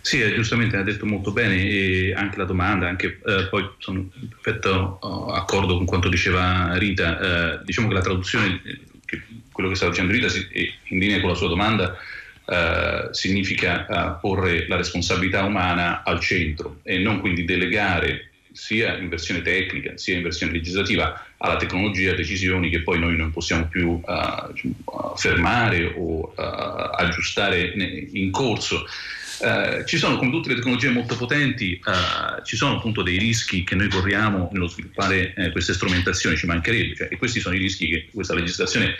Sì, 0.00 0.22
eh, 0.22 0.34
giustamente 0.34 0.78
ha 0.78 0.82
detto 0.82 1.04
molto 1.04 1.30
bene 1.30 2.12
anche 2.14 2.38
la 2.38 2.44
domanda, 2.44 2.88
anche 2.88 3.20
eh, 3.22 3.48
poi 3.50 3.68
sono 3.78 3.98
in 3.98 4.28
perfetto 4.28 4.98
oh, 5.00 5.32
accordo 5.32 5.76
con 5.76 5.84
quanto 5.84 6.08
diceva 6.08 6.76
Rita, 6.78 7.58
diciamo 7.62 7.88
che 7.88 7.94
la 7.94 8.00
traduzione, 8.00 8.62
che 9.04 9.22
quello 9.52 9.68
che 9.68 9.74
stava 9.74 9.90
dicendo 9.90 10.12
Rita 10.12 10.28
in 10.54 10.98
linea 10.98 11.20
con 11.20 11.30
la 11.30 11.36
sua 11.36 11.48
domanda, 11.48 11.96
Uh, 12.48 13.12
significa 13.12 14.18
porre 14.22 14.66
la 14.68 14.76
responsabilità 14.76 15.44
umana 15.44 16.02
al 16.02 16.18
centro 16.18 16.78
e 16.82 16.96
non 16.96 17.20
quindi 17.20 17.44
delegare 17.44 18.27
sia 18.58 18.96
in 18.96 19.08
versione 19.08 19.40
tecnica 19.40 19.96
sia 19.96 20.16
in 20.16 20.22
versione 20.22 20.50
legislativa 20.50 21.24
alla 21.36 21.56
tecnologia 21.56 22.12
decisioni 22.14 22.70
che 22.70 22.82
poi 22.82 22.98
noi 22.98 23.16
non 23.16 23.30
possiamo 23.30 23.68
più 23.68 24.02
uh, 24.04 25.14
fermare 25.16 25.94
o 25.96 26.34
aggiustare 26.34 27.72
in 28.12 28.30
corso. 28.32 28.84
Uh, 29.38 29.84
ci 29.84 29.98
sono, 29.98 30.16
come 30.16 30.32
tutte 30.32 30.48
le 30.48 30.56
tecnologie 30.56 30.90
molto 30.90 31.16
potenti, 31.16 31.80
uh, 31.84 32.42
ci 32.42 32.56
sono 32.56 32.78
appunto 32.78 33.02
dei 33.02 33.16
rischi 33.16 33.62
che 33.62 33.76
noi 33.76 33.88
corriamo 33.88 34.48
nello 34.52 34.66
sviluppare 34.66 35.32
queste 35.52 35.74
strumentazioni, 35.74 36.36
ci 36.36 36.46
mancherebbe, 36.46 36.96
cioè, 36.96 37.08
e 37.08 37.16
questi 37.16 37.38
sono 37.38 37.54
i 37.54 37.58
rischi 37.58 37.88
che 37.88 38.08
questa 38.12 38.34
legislazione 38.34 38.96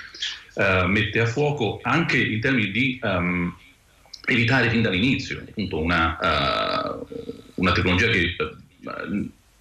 uh, 0.55 0.87
mette 0.87 1.19
a 1.19 1.27
fuoco 1.27 1.81
anche 1.83 2.19
in 2.19 2.39
termini 2.41 2.71
di 2.71 3.01
um, 3.03 3.53
evitare 4.27 4.71
fin 4.71 4.83
dall'inizio 4.83 5.41
appunto 5.41 5.81
una, 5.81 6.17
una 7.55 7.73
tecnologia 7.73 8.09
che 8.09 8.37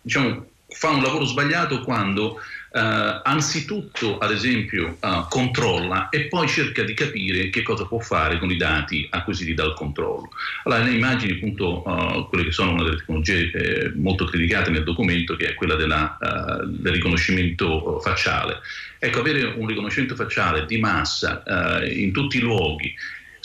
diciamo, 0.08 0.46
fa 0.70 0.90
un 0.90 1.04
lavoro 1.04 1.26
sbagliato 1.26 1.82
quando 1.82 2.40
Uh, 2.70 3.22
anzitutto, 3.24 4.20
ad 4.20 4.30
esempio, 4.30 4.98
uh, 5.00 5.26
controlla 5.30 6.10
e 6.10 6.28
poi 6.28 6.48
cerca 6.48 6.84
di 6.84 6.94
capire 6.94 7.50
che 7.50 7.64
cosa 7.64 7.86
può 7.86 8.00
fare 8.00 8.38
con 8.38 8.52
i 8.52 8.58
dati 8.58 9.08
acquisiti 9.10 9.56
dal 9.56 9.74
controllo. 9.74 10.30
Allora, 10.64 10.84
le 10.84 10.92
immagini, 10.92 11.32
appunto, 11.32 11.82
uh, 11.88 12.28
quelle 12.28 12.44
che 12.44 12.52
sono 12.52 12.74
una 12.74 12.84
delle 12.84 12.98
tecnologie 12.98 13.52
eh, 13.52 13.92
molto 13.96 14.26
criticate 14.26 14.70
nel 14.70 14.84
documento, 14.84 15.36
che 15.38 15.48
è 15.48 15.54
quella 15.56 15.76
della, 15.76 16.18
del 16.66 16.92
riconoscimento 16.92 18.00
facciale. 18.02 18.60
Ecco, 19.00 19.22
avere 19.22 19.44
un 19.44 19.66
riconoscimento 19.66 20.14
facciale 20.14 20.66
di 20.68 20.78
massa 20.78 21.42
in 21.90 22.12
tutti 22.12 22.38
i 22.38 22.42
luoghi 22.42 22.94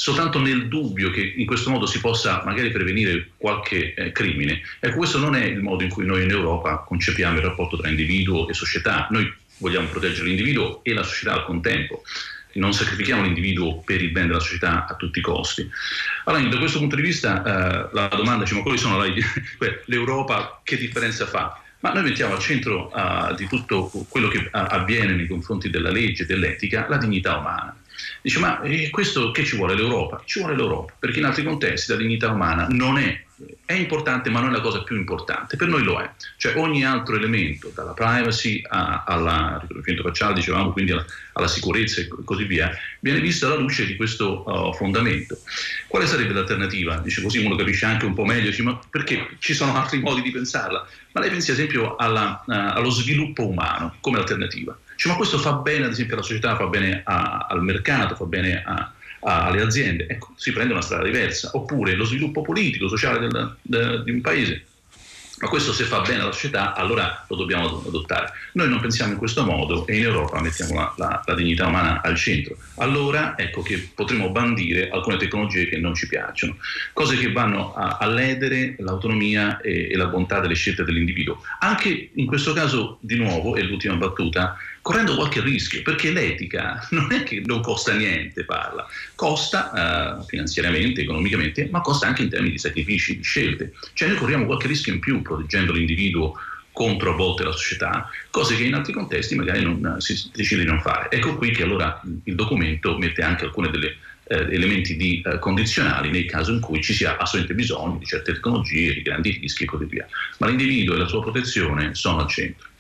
soltanto 0.02 0.40
nel 0.40 0.66
dubbio 0.66 1.10
che 1.10 1.34
in 1.36 1.46
questo 1.46 1.70
modo 1.70 1.86
si 1.86 2.00
possa 2.00 2.42
magari 2.44 2.72
prevenire 2.72 3.28
qualche 3.36 3.94
eh, 3.94 4.10
crimine. 4.10 4.60
Ecco, 4.80 4.96
questo 4.96 5.18
non 5.18 5.36
è 5.36 5.44
il 5.44 5.60
modo 5.60 5.84
in 5.84 5.90
cui 5.90 6.04
noi 6.04 6.24
in 6.24 6.30
Europa 6.30 6.78
concepiamo 6.78 7.38
il 7.38 7.44
rapporto 7.44 7.76
tra 7.76 7.88
individuo 7.88 8.48
e 8.48 8.52
società. 8.52 9.06
Noi 9.12 9.32
vogliamo 9.58 9.86
proteggere 9.86 10.26
l'individuo 10.26 10.82
e 10.82 10.92
la 10.92 11.04
società 11.04 11.34
al 11.34 11.44
contempo. 11.44 12.02
Non 12.54 12.74
sacrifichiamo 12.74 13.22
l'individuo 13.22 13.78
per 13.82 14.02
il 14.02 14.10
bene 14.10 14.26
della 14.26 14.40
società 14.40 14.88
a 14.88 14.96
tutti 14.96 15.20
i 15.20 15.22
costi. 15.22 15.70
Allora, 16.24 16.48
da 16.48 16.58
questo 16.58 16.80
punto 16.80 16.96
di 16.96 17.02
vista, 17.02 17.38
eh, 17.38 17.88
la 17.92 18.08
domanda, 18.08 18.42
diciamo, 18.42 18.62
quali 18.62 18.78
sono 18.78 18.98
la, 18.98 19.06
l'Europa, 19.86 20.62
che 20.64 20.78
differenza 20.78 21.28
fa? 21.28 21.62
Ma 21.78 21.92
noi 21.92 22.02
mettiamo 22.02 22.34
al 22.34 22.40
centro 22.40 22.90
uh, 22.92 23.34
di 23.36 23.46
tutto 23.46 23.88
quello 24.08 24.26
che 24.26 24.38
uh, 24.38 24.48
avviene 24.50 25.14
nei 25.14 25.26
confronti 25.28 25.70
della 25.70 25.90
legge 25.90 26.26
dell'etica 26.26 26.86
la 26.88 26.96
dignità 26.96 27.36
umana. 27.36 27.76
Dice, 28.22 28.38
ma 28.38 28.61
eh, 28.62 28.88
questo 28.90 29.32
che 29.32 29.44
ci 29.44 29.56
vuole 29.56 29.74
l'Europa? 29.74 30.22
Ci 30.24 30.38
vuole 30.38 30.54
l'Europa, 30.54 30.94
perché 30.96 31.18
in 31.18 31.24
altri 31.24 31.42
contesti 31.42 31.90
la 31.90 31.98
dignità 31.98 32.30
umana 32.30 32.68
non 32.70 32.96
è, 32.96 33.20
è 33.64 33.72
importante, 33.72 34.30
ma 34.30 34.38
non 34.38 34.50
è 34.50 34.52
la 34.52 34.61
cosa 34.61 34.85
più 34.85 34.96
importante. 34.96 35.56
Per 35.56 35.66
noi 35.66 35.82
lo 35.82 36.00
è. 36.00 36.08
Cioè 36.37 36.56
ogni 36.56 36.85
altro 36.85 37.16
elemento, 37.16 37.72
dalla 37.74 37.94
privacy 37.94 38.62
al 38.68 39.61
riconoscimento 39.61 40.02
facciale, 40.04 40.35
dicevamo, 40.35 40.70
quindi 40.70 40.92
alla, 40.92 41.04
alla, 41.32 41.48
sicurezza 41.48 42.00
e 42.00 42.08
così 42.24 42.44
via, 42.44 42.70
viene 43.00 43.18
visto 43.18 43.46
alla 43.46 43.56
luce 43.56 43.87
di 43.87 43.96
questo 43.96 44.44
uh, 44.48 44.72
fondamento. 44.72 45.38
Quale 45.88 46.06
sarebbe 46.06 46.32
l'alternativa? 46.32 46.98
Dice 46.98 47.22
così 47.22 47.44
uno 47.44 47.56
capisce 47.56 47.87
anche 47.87 48.06
un 48.06 48.14
po' 48.14 48.24
meglio, 48.24 48.50
dice, 48.50 48.62
ma 48.62 48.78
perché 48.88 49.30
ci 49.40 49.52
sono 49.52 49.74
altri 49.74 49.98
modi 49.98 50.22
di 50.22 50.30
pensarla? 50.30 50.87
Ma 51.11 51.20
lei 51.20 51.30
pensi 51.30 51.50
ad 51.50 51.56
esempio 51.56 51.96
alla, 51.96 52.40
uh, 52.46 52.52
allo 52.52 52.90
sviluppo 52.90 53.48
umano 53.48 53.96
come 53.98 54.18
alternativa. 54.18 54.78
Dice, 55.02 55.14
ma 55.14 55.18
questo 55.18 55.38
fa 55.38 55.54
bene 55.54 55.86
ad 55.86 55.90
esempio 55.90 56.14
alla 56.14 56.22
società, 56.22 56.54
fa 56.54 56.66
bene 56.66 57.00
a, 57.04 57.48
al 57.50 57.60
mercato, 57.60 58.14
fa 58.14 58.24
bene 58.24 58.62
a, 58.62 58.92
a, 59.22 59.46
alle 59.46 59.60
aziende. 59.60 60.06
Ecco, 60.08 60.32
si 60.36 60.52
prende 60.52 60.74
una 60.74 60.80
strada 60.80 61.02
diversa. 61.02 61.50
Oppure 61.54 61.94
lo 61.94 62.04
sviluppo 62.04 62.42
politico, 62.42 62.86
sociale 62.86 63.18
del, 63.18 63.56
de, 63.62 64.04
di 64.04 64.12
un 64.12 64.20
paese. 64.20 64.66
Ma 65.40 65.48
questo 65.48 65.72
se 65.72 65.82
fa 65.82 66.02
bene 66.02 66.20
alla 66.20 66.30
società, 66.30 66.72
allora 66.74 67.24
lo 67.26 67.34
dobbiamo 67.34 67.82
adottare. 67.84 68.30
Noi 68.52 68.68
non 68.68 68.78
pensiamo 68.78 69.10
in 69.10 69.18
questo 69.18 69.44
modo 69.44 69.84
e 69.88 69.96
in 69.96 70.04
Europa 70.04 70.40
mettiamo 70.40 70.74
la, 70.74 70.94
la, 70.96 71.22
la 71.26 71.34
dignità 71.34 71.66
umana 71.66 72.00
al 72.00 72.14
centro. 72.14 72.56
Allora 72.76 73.36
ecco 73.36 73.60
che 73.60 73.90
potremo 73.92 74.30
bandire 74.30 74.88
alcune 74.88 75.16
tecnologie 75.16 75.66
che 75.66 75.78
non 75.78 75.96
ci 75.96 76.06
piacciono, 76.06 76.58
cose 76.92 77.16
che 77.16 77.32
vanno 77.32 77.74
a, 77.74 77.96
a 77.98 78.06
ledere 78.06 78.76
l'autonomia 78.78 79.60
e, 79.60 79.90
e 79.90 79.96
la 79.96 80.06
bontà 80.06 80.38
delle 80.38 80.54
scelte 80.54 80.84
dell'individuo. 80.84 81.42
Anche 81.58 82.10
in 82.14 82.26
questo 82.26 82.52
caso, 82.52 82.98
di 83.00 83.16
nuovo, 83.16 83.56
è 83.56 83.62
l'ultima 83.62 83.94
battuta, 83.94 84.56
correndo 84.82 85.14
qualche 85.14 85.40
rischio, 85.40 85.80
perché 85.82 86.10
l'etica 86.10 86.86
non 86.90 87.10
è 87.12 87.22
che 87.22 87.42
non 87.46 87.62
costa 87.62 87.94
niente 87.94 88.44
farla, 88.44 88.86
costa 89.14 90.18
eh, 90.20 90.24
finanziariamente, 90.26 91.00
economicamente, 91.00 91.68
ma 91.70 91.80
costa 91.80 92.08
anche 92.08 92.22
in 92.22 92.28
termini 92.28 92.52
di 92.52 92.58
sacrifici, 92.58 93.16
di 93.16 93.22
scelte. 93.22 93.72
Cioè 93.94 94.08
noi 94.08 94.18
corriamo 94.18 94.44
qualche 94.44 94.66
rischio 94.66 94.92
in 94.92 94.98
più 94.98 95.22
proteggendo 95.22 95.72
l'individuo 95.72 96.34
contro 96.72 97.12
a 97.12 97.14
volte 97.14 97.44
la 97.44 97.52
società, 97.52 98.08
cose 98.30 98.56
che 98.56 98.64
in 98.64 98.74
altri 98.74 98.92
contesti 98.92 99.34
magari 99.34 99.62
non, 99.62 99.96
si 99.98 100.30
decide 100.34 100.62
di 100.62 100.68
non 100.68 100.80
fare. 100.80 101.10
Ecco 101.10 101.36
qui 101.36 101.50
che 101.50 101.62
allora 101.62 102.00
il 102.24 102.34
documento 102.34 102.96
mette 102.98 103.22
anche 103.22 103.44
alcuni 103.44 103.68
eh, 103.68 103.94
elementi 104.26 104.96
di, 104.96 105.22
eh, 105.24 105.38
condizionali 105.38 106.10
nel 106.10 106.24
caso 106.24 106.52
in 106.52 106.60
cui 106.60 106.82
ci 106.82 106.94
sia 106.94 107.18
assolutamente 107.18 107.54
bisogno 107.54 107.98
di 107.98 108.06
certe 108.06 108.32
tecnologie, 108.32 108.94
di 108.94 109.02
grandi 109.02 109.38
rischi 109.40 109.64
e 109.64 109.66
così 109.66 109.84
via. 109.84 110.06
Ma 110.38 110.48
l'individuo 110.48 110.94
e 110.94 110.98
la 110.98 111.06
sua 111.06 111.20
protezione 111.20 111.94
sono 111.94 112.20
al 112.20 112.28
centro. 112.28 112.70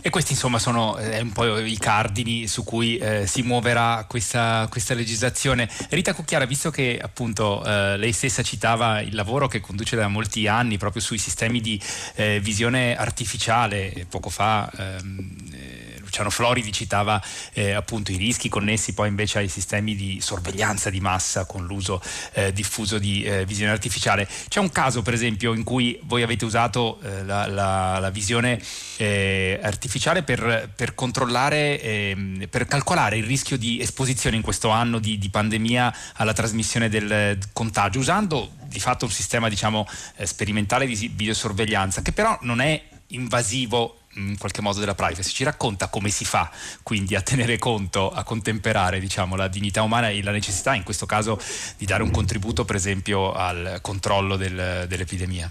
E 0.00 0.10
questi 0.10 0.32
insomma 0.32 0.58
sono 0.58 0.96
eh, 0.98 1.20
un 1.20 1.32
po' 1.32 1.58
i 1.58 1.76
cardini 1.78 2.46
su 2.46 2.64
cui 2.64 2.96
eh, 2.98 3.26
si 3.26 3.42
muoverà 3.42 4.04
questa, 4.08 4.66
questa, 4.70 4.94
legislazione. 4.94 5.68
Rita 5.90 6.14
Cucchiara, 6.14 6.44
visto 6.44 6.70
che 6.70 6.98
appunto 7.02 7.64
eh, 7.64 7.96
lei 7.96 8.12
stessa 8.12 8.42
citava 8.42 9.00
il 9.00 9.14
lavoro 9.14 9.48
che 9.48 9.60
conduce 9.60 9.96
da 9.96 10.08
molti 10.08 10.46
anni 10.46 10.78
proprio 10.78 11.02
sui 11.02 11.18
sistemi 11.18 11.60
di 11.60 11.80
eh, 12.14 12.40
visione 12.40 12.96
artificiale, 12.96 14.06
poco 14.08 14.30
fa 14.30 14.70
ehm, 14.76 15.75
Luciano 16.16 16.30
Floridi 16.30 16.72
citava 16.72 17.22
eh, 17.52 17.72
appunto 17.72 18.10
i 18.10 18.16
rischi 18.16 18.48
connessi 18.48 18.94
poi 18.94 19.08
invece 19.08 19.38
ai 19.38 19.48
sistemi 19.48 19.94
di 19.94 20.18
sorveglianza 20.22 20.88
di 20.88 21.00
massa 21.00 21.44
con 21.44 21.66
l'uso 21.66 22.00
eh, 22.32 22.52
diffuso 22.54 22.98
di 22.98 23.22
eh, 23.22 23.44
visione 23.44 23.70
artificiale. 23.70 24.26
C'è 24.48 24.60
un 24.60 24.70
caso 24.70 25.02
per 25.02 25.12
esempio 25.12 25.52
in 25.52 25.62
cui 25.62 25.98
voi 26.04 26.22
avete 26.22 26.46
usato 26.46 26.98
eh, 27.02 27.22
la, 27.24 27.46
la, 27.46 27.98
la, 27.98 28.10
visione 28.10 28.58
eh, 28.96 29.60
artificiale 29.62 30.22
per, 30.22 30.70
per 30.74 30.94
controllare, 30.94 31.82
ehm, 31.82 32.46
per 32.48 32.66
calcolare 32.66 33.18
il 33.18 33.24
rischio 33.24 33.58
di 33.58 33.80
esposizione 33.80 34.36
in 34.36 34.42
questo 34.42 34.70
anno 34.70 34.98
di, 34.98 35.18
di 35.18 35.28
pandemia 35.28 35.94
alla 36.14 36.32
trasmissione 36.32 36.88
del 36.88 37.38
contagio 37.52 37.98
usando 37.98 38.52
di 38.64 38.80
fatto 38.80 39.04
un 39.04 39.10
sistema 39.10 39.50
diciamo 39.50 39.86
eh, 40.16 40.24
sperimentale 40.26 40.86
di 40.86 40.94
videosorveglianza 41.14 42.00
che 42.00 42.12
però 42.12 42.38
non 42.42 42.60
è 42.60 42.82
invasivo 43.08 43.98
in 44.16 44.36
qualche 44.38 44.60
modo 44.60 44.80
della 44.80 44.94
privacy. 44.94 45.30
Ci 45.30 45.44
racconta 45.44 45.88
come 45.88 46.10
si 46.10 46.24
fa 46.24 46.50
quindi 46.82 47.14
a 47.14 47.22
tenere 47.22 47.58
conto, 47.58 48.10
a 48.10 48.22
contemperare 48.22 49.00
diciamo, 49.00 49.36
la 49.36 49.48
dignità 49.48 49.82
umana 49.82 50.08
e 50.08 50.22
la 50.22 50.32
necessità, 50.32 50.74
in 50.74 50.82
questo 50.82 51.06
caso, 51.06 51.40
di 51.76 51.86
dare 51.86 52.02
un 52.02 52.10
contributo 52.10 52.64
per 52.64 52.76
esempio 52.76 53.32
al 53.32 53.78
controllo 53.80 54.36
del, 54.36 54.86
dell'epidemia. 54.88 55.50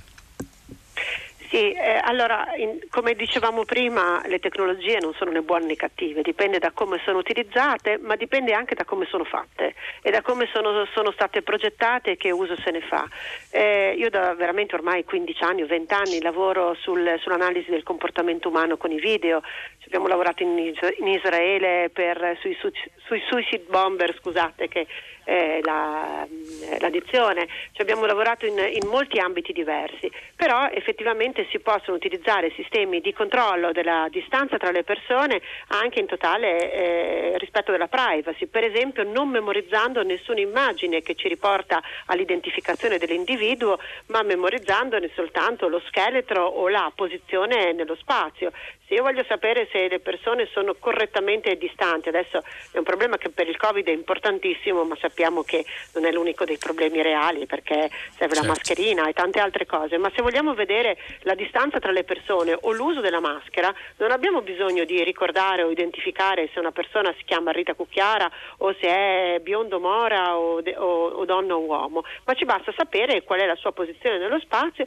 Sì, 1.56 1.72
eh, 1.72 2.02
allora 2.04 2.54
in, 2.58 2.80
come 2.90 3.14
dicevamo 3.14 3.64
prima 3.64 4.22
le 4.26 4.40
tecnologie 4.40 4.98
non 5.00 5.14
sono 5.14 5.32
né 5.32 5.40
buone 5.42 5.68
né 5.68 5.78
cattive, 5.78 6.22
dipende 6.22 6.60
da 6.60 6.72
come 6.72 7.00
sono 7.06 7.20
utilizzate 7.20 7.98
ma 7.98 8.18
dipende 8.18 8.52
anche 8.52 8.76
da 8.76 8.84
come 8.84 9.06
sono 9.06 9.24
fatte 9.24 9.74
e 10.02 10.12
da 10.12 10.22
come 10.22 10.50
sono, 10.52 10.86
sono 10.94 11.12
state 11.12 11.44
progettate 11.44 12.12
e 12.12 12.18
che 12.18 12.30
uso 12.32 12.58
se 12.58 12.72
ne 12.72 12.82
fa. 12.82 13.08
Eh, 13.52 13.96
io 13.98 14.10
da 14.10 14.34
veramente 14.34 14.76
ormai 14.76 15.06
15 15.06 15.44
anni 15.46 15.62
o 15.62 15.66
20 15.66 15.94
anni 15.94 16.22
lavoro 16.22 16.74
sul, 16.74 17.16
sull'analisi 17.22 17.70
del 17.70 17.84
comportamento 17.84 18.50
umano 18.50 18.76
con 18.76 18.92
i 18.92 19.00
video, 19.00 19.42
abbiamo 19.86 20.08
lavorato 20.08 20.44
in, 20.44 20.58
in 20.58 21.08
Israele 21.08 21.90
per, 21.90 22.38
sui, 22.42 22.58
sui 23.06 23.24
suicide 23.30 23.64
bomber 23.70 24.14
scusate, 24.14 24.68
che 24.68 24.88
eh, 25.26 25.60
la, 25.64 26.26
eh, 26.26 26.80
l'addizione, 26.80 27.48
cioè 27.72 27.82
abbiamo 27.82 28.06
lavorato 28.06 28.46
in, 28.46 28.58
in, 28.58 28.88
molti 28.88 29.20
ambiti 29.20 29.52
diversi, 29.52 30.10
però 30.36 30.70
effettivamente 30.70 31.48
si 31.52 31.60
possono 31.60 31.98
utilizzare 31.98 32.52
sistemi 32.56 33.02
di 33.02 33.12
controllo 33.12 33.72
della 33.72 34.08
distanza 34.10 34.58
tra 34.58 34.72
le 34.72 34.84
persone 34.84 35.42
anche 35.68 36.00
in 36.00 36.06
totale 36.06 36.72
eh, 36.72 37.38
rispetto 37.38 37.72
della 37.72 37.88
privacy, 37.88 38.46
per 38.46 38.64
esempio 38.64 39.04
non 39.04 39.30
memorizzando 39.30 40.04
nessuna 40.04 40.40
immagine 40.40 41.02
che 41.02 41.16
ci 41.16 41.28
riporta 41.28 41.82
all'identificazione 42.06 42.98
dell'individuo, 42.98 43.80
ma 44.08 44.22
memorizzandone 44.24 45.10
soltanto 45.14 45.68
lo 45.68 45.82
scheletro 45.88 46.46
o 46.46 46.70
la 46.70 46.92
posizione 46.96 47.74
nello 47.74 47.96
spazio. 47.96 48.52
Se 48.88 48.94
io 48.94 49.02
voglio 49.02 49.24
sapere 49.28 49.68
se 49.72 49.88
le 49.88 50.00
persone 50.00 50.48
sono 50.52 50.76
correttamente 50.76 51.56
distanti, 51.58 52.10
adesso 52.10 52.44
è 52.72 52.78
un 52.78 52.84
problema 52.84 53.18
che 53.18 53.30
per 53.30 53.48
il 53.50 53.58
Covid 53.58 53.88
è 53.88 53.92
importantissimo, 53.92 54.84
ma 54.84 54.96
sappiamo 55.00 55.42
che 55.42 55.66
non 55.96 56.06
è 56.06 56.12
l'unico 56.12 56.46
dei 56.46 56.60
problemi 56.60 57.02
reali 57.02 57.48
perché 57.48 57.90
serve 58.16 58.36
certo. 58.36 58.42
la 58.42 58.48
mascherina 58.48 59.08
e 59.08 59.14
tante 59.14 59.40
altre 59.40 59.66
cose, 59.66 59.98
ma 59.98 60.12
se 60.14 60.22
vogliamo 60.22 60.54
vedere 60.54 60.98
la 61.22 61.34
distanza 61.34 61.80
tra 61.80 61.92
le 61.92 62.04
persone 62.04 62.56
o 62.62 62.72
l'uso 62.74 63.02
della 63.02 63.20
maschera, 63.20 63.74
non 63.98 64.12
abbiamo 64.12 64.42
bisogno 64.42 64.84
di 64.84 65.04
ricordare 65.04 65.64
o 65.64 65.72
identificare 65.72 66.50
se 66.54 66.60
una 66.60 66.72
persona 66.72 67.12
si 67.18 67.24
chiama 67.24 67.52
Rita 67.52 67.74
Cucchiara 67.74 68.30
o 68.58 68.76
se 68.80 68.88
è 68.88 69.40
biondo 69.42 69.80
mora 69.80 70.38
o, 70.38 70.62
de- 70.62 70.78
o, 70.78 71.08
o 71.08 71.26
donna 71.26 71.56
o 71.56 71.60
uomo, 71.60 72.04
ma 72.24 72.36
ci 72.36 72.46
basta 72.46 72.72
sapere 72.78 73.24
qual 73.24 73.40
è 73.40 73.48
la 73.48 73.56
sua 73.56 73.72
posizione 73.72 74.20
nello 74.20 74.40
spazio 74.40 74.86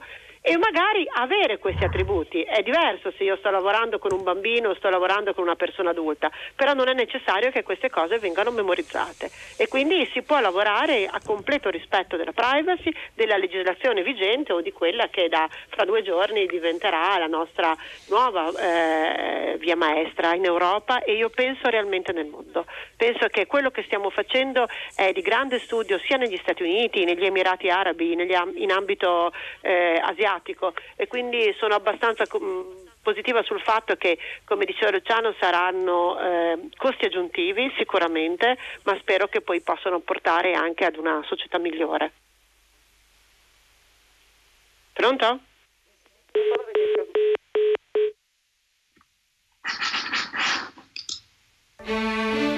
e 0.49 0.57
magari 0.57 1.07
avere 1.13 1.59
questi 1.59 1.85
attributi. 1.85 2.41
È 2.41 2.63
diverso 2.63 3.13
se 3.19 3.25
io 3.25 3.37
sto 3.37 3.51
lavorando 3.51 3.99
con 3.99 4.13
un 4.13 4.23
bambino 4.23 4.71
o 4.71 4.75
sto 4.77 4.89
lavorando 4.89 5.35
con 5.35 5.45
una 5.45 5.57
persona 5.57 5.91
adulta, 5.91 6.31
però 6.57 6.73
non 6.73 6.89
è 6.89 6.95
necessario 6.95 7.51
che 7.51 7.63
queste 7.63 7.91
cose 7.91 8.19
vengano 8.19 8.51
memorizzate 8.51 9.31
e 9.59 9.69
quindi 9.69 10.09
si 10.15 10.23
può 10.23 10.41
lavorare 10.41 11.05
a 11.05 11.21
completo 11.23 11.69
rispetto 11.69 12.17
della 12.17 12.33
privacy, 12.33 12.91
della 13.13 13.37
legislazione 13.37 14.03
vigente 14.03 14.55
o 14.55 14.63
di 14.63 14.73
quella 14.73 15.09
che 15.09 15.29
da 15.29 15.47
fra 15.69 15.85
due 15.85 16.03
giorni 16.03 16.47
diventerà 16.47 17.19
la 17.19 17.27
nostra 17.27 17.77
nuova 18.09 18.49
eh, 18.49 19.59
via 19.59 19.77
maestra 19.77 20.35
in 20.35 20.47
Europa 20.47 21.03
e 21.03 21.13
io 21.13 21.29
penso 21.29 21.69
realmente 21.69 22.13
nel 22.13 22.27
mondo. 22.27 22.65
Penso 22.97 23.29
che 23.29 23.45
quello 23.47 23.71
che 23.71 23.83
stiamo 23.83 24.09
facendo 24.09 24.67
è 24.97 25.13
di 25.13 25.21
grande 25.21 25.59
studio 25.59 25.99
sia 25.99 26.17
negli 26.17 26.39
Stati 26.41 26.63
Uniti, 26.63 27.05
negli 27.05 27.27
Emirati 27.27 27.69
Arabi, 27.69 28.15
negli, 28.15 28.35
in 28.55 28.73
ambito 28.73 29.31
eh, 29.61 30.01
asiatico 30.03 30.37
asiatico 30.39 30.73
e 30.97 31.07
quindi 31.07 31.55
sono 31.59 31.75
abbastanza 31.75 32.25
positiva 33.03 33.43
sul 33.43 33.61
fatto 33.61 33.97
che, 33.97 34.19
come 34.45 34.65
diceva 34.65 34.91
Luciano, 34.91 35.35
saranno 35.39 36.19
eh, 36.21 36.69
costi 36.77 37.05
aggiuntivi 37.07 37.73
sicuramente, 37.77 38.57
ma 38.85 38.97
spero 38.99 39.29
che 39.29 39.41
poi 39.41 39.61
possano 39.61 40.01
portare 40.01 40.55
anche 40.55 40.85
ad 40.85 40.97
una 40.97 41.23
società 41.27 41.59
migliore. 41.59 42.13
Pronto? 44.93 45.41
Eh, 52.31 52.57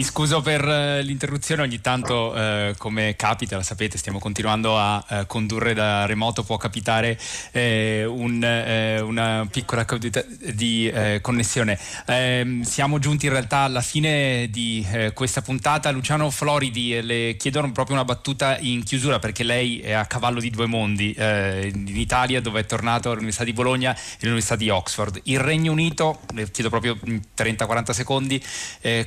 mi 0.00 0.06
scuso 0.06 0.40
per 0.40 0.66
eh, 0.66 1.02
l'interruzione, 1.02 1.60
ogni 1.60 1.82
tanto 1.82 2.34
eh, 2.34 2.74
come 2.78 3.16
capita, 3.16 3.56
la 3.56 3.62
sapete, 3.62 3.98
stiamo 3.98 4.18
continuando 4.18 4.78
a 4.78 5.04
eh, 5.06 5.26
condurre 5.26 5.74
da 5.74 6.06
remoto, 6.06 6.42
può 6.42 6.56
capitare 6.56 7.20
eh, 7.50 8.06
un, 8.06 8.42
eh, 8.42 8.98
una 9.00 9.46
piccola 9.50 9.84
caduta 9.84 10.24
di 10.54 10.90
connessione. 11.20 11.78
Ehm, 12.06 12.62
siamo 12.62 12.98
giunti 12.98 13.26
in 13.26 13.32
realtà 13.32 13.58
alla 13.58 13.82
fine 13.82 14.48
di 14.48 14.86
questa 15.12 15.42
puntata. 15.42 15.90
Luciano 15.90 16.30
Floridi, 16.30 17.02
le 17.02 17.36
chiedono 17.36 17.70
proprio 17.70 17.96
una 17.96 18.04
battuta 18.06 18.56
in 18.58 18.82
chiusura 18.82 19.18
perché 19.18 19.42
lei 19.42 19.80
è 19.80 19.92
a 19.92 20.06
cavallo 20.06 20.40
di 20.40 20.48
due 20.48 20.66
mondi, 20.66 21.14
in 21.18 21.86
Italia 21.88 22.40
dove 22.40 22.60
è 22.60 22.64
tornato 22.64 23.10
all'Università 23.10 23.44
di 23.44 23.52
Bologna 23.52 23.94
e 23.94 24.18
all'Università 24.22 24.56
di 24.56 24.70
Oxford. 24.70 25.20
Il 25.24 25.40
Regno 25.40 25.72
Unito, 25.72 26.20
le 26.32 26.50
chiedo 26.50 26.70
proprio 26.70 26.96
in 27.04 27.20
30-40 27.36 27.90
secondi, 27.90 28.42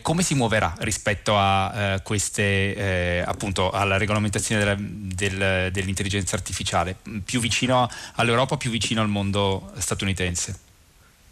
come 0.01 0.21
si 0.21 0.35
muoverà? 0.35 0.75
Rispetto 0.83 1.37
a 1.37 1.73
eh, 1.75 2.01
queste, 2.03 2.75
eh, 2.75 3.23
appunto, 3.25 3.71
alla 3.71 3.97
regolamentazione 3.97 4.63
della, 4.63 4.75
del, 4.79 5.71
dell'intelligenza 5.71 6.35
artificiale, 6.35 6.95
più 7.23 7.39
vicino 7.39 7.89
all'Europa, 8.15 8.57
più 8.57 8.69
vicino 8.69 9.01
al 9.01 9.09
mondo 9.09 9.71
statunitense? 9.77 10.59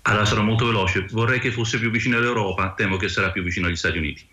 Allora 0.03 0.25
sarò 0.25 0.41
molto 0.41 0.65
veloce, 0.65 1.05
vorrei 1.11 1.39
che 1.39 1.51
fosse 1.51 1.77
più 1.77 1.91
vicino 1.91 2.17
all'Europa, 2.17 2.73
temo 2.75 2.97
che 2.97 3.07
sarà 3.07 3.29
più 3.29 3.43
vicino 3.43 3.67
agli 3.67 3.75
Stati 3.75 3.97
Uniti. 3.97 4.27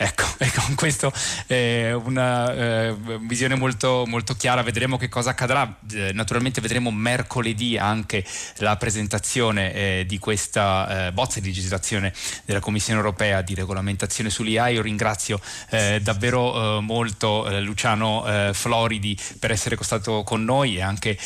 Ecco, 0.00 0.26
e 0.38 0.52
con 0.52 0.76
questo 0.76 1.12
eh, 1.48 1.92
una 1.92 2.54
eh, 2.54 2.96
visione 3.22 3.56
molto, 3.56 4.04
molto, 4.06 4.34
chiara, 4.34 4.62
vedremo 4.62 4.96
che 4.96 5.08
cosa 5.08 5.30
accadrà. 5.30 5.76
Eh, 5.92 6.12
naturalmente 6.12 6.60
vedremo 6.60 6.92
mercoledì 6.92 7.76
anche 7.76 8.24
la 8.58 8.76
presentazione 8.76 10.04
di 10.06 10.18
questa 10.18 11.10
bozza 11.12 11.40
di 11.40 11.48
legislazione 11.48 12.12
della 12.44 12.60
Commissione 12.60 13.00
europea 13.00 13.42
di 13.42 13.54
regolamentazione 13.54 14.30
sull'IA. 14.30 14.68
Io 14.68 14.82
ringrazio 14.82 15.40
davvero 16.00 16.80
molto 16.80 17.48
Luciano 17.60 18.52
Floridi 18.52 19.18
per 19.38 19.50
essere 19.50 19.76
stato 19.80 20.22
con 20.22 20.44
noi 20.44 20.76
e 20.76 20.82
anche 20.82 21.18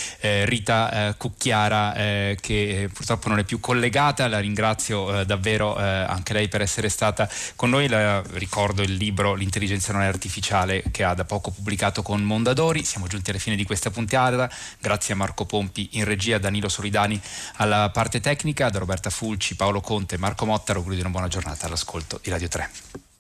Rita 0.45 1.15
Cucchiara 1.17 1.93
che 2.41 2.89
purtroppo 2.93 3.29
non 3.29 3.39
è 3.39 3.45
più 3.45 3.61
collegata. 3.61 4.29
La 4.29 4.39
ringrazio 4.39 5.25
davvero 5.25 5.77
anche 5.77 6.33
lei 6.33 6.49
per 6.49 6.63
essere 6.63 6.89
stata 6.89 7.29
con 7.57 7.71
noi. 7.71 7.89
La 7.89 8.23
ricordo 8.33 8.62
ricordo 8.63 8.83
il 8.83 8.95
libro 8.95 9.35
L'intelligenza 9.35 9.93
non 9.93 10.03
è 10.03 10.07
artificiale 10.07 10.85
che 10.93 11.03
ha 11.03 11.15
da 11.15 11.25
poco 11.25 11.51
pubblicato 11.51 12.03
con 12.03 12.23
Mondadori. 12.23 12.85
Siamo 12.85 13.09
giunti 13.09 13.31
alla 13.31 13.41
fine 13.41 13.57
di 13.57 13.65
questa 13.65 13.91
puntata. 13.91 14.49
Grazie 14.79 15.15
a 15.15 15.17
Marco 15.17 15.45
Pompi 15.45 15.89
in 15.93 16.05
regia, 16.05 16.39
Danilo 16.39 16.69
Solidani 16.69 17.21
alla 17.57 17.91
parte 17.91 18.21
tecnica, 18.21 18.71
da 18.71 18.79
Roberta 18.79 19.11
Fulci, 19.11 19.57
Paolo 19.57 19.81
Conte, 19.81 20.17
Marco 20.17 20.47
Motta. 20.47 20.73
Auguro 20.73 20.95
di 20.95 21.01
una 21.01 21.11
buona 21.11 21.27
giornata 21.27 21.67
all'ascolto 21.67 22.21
di 22.23 22.31
Radio 22.31 22.47
3. 22.47 23.12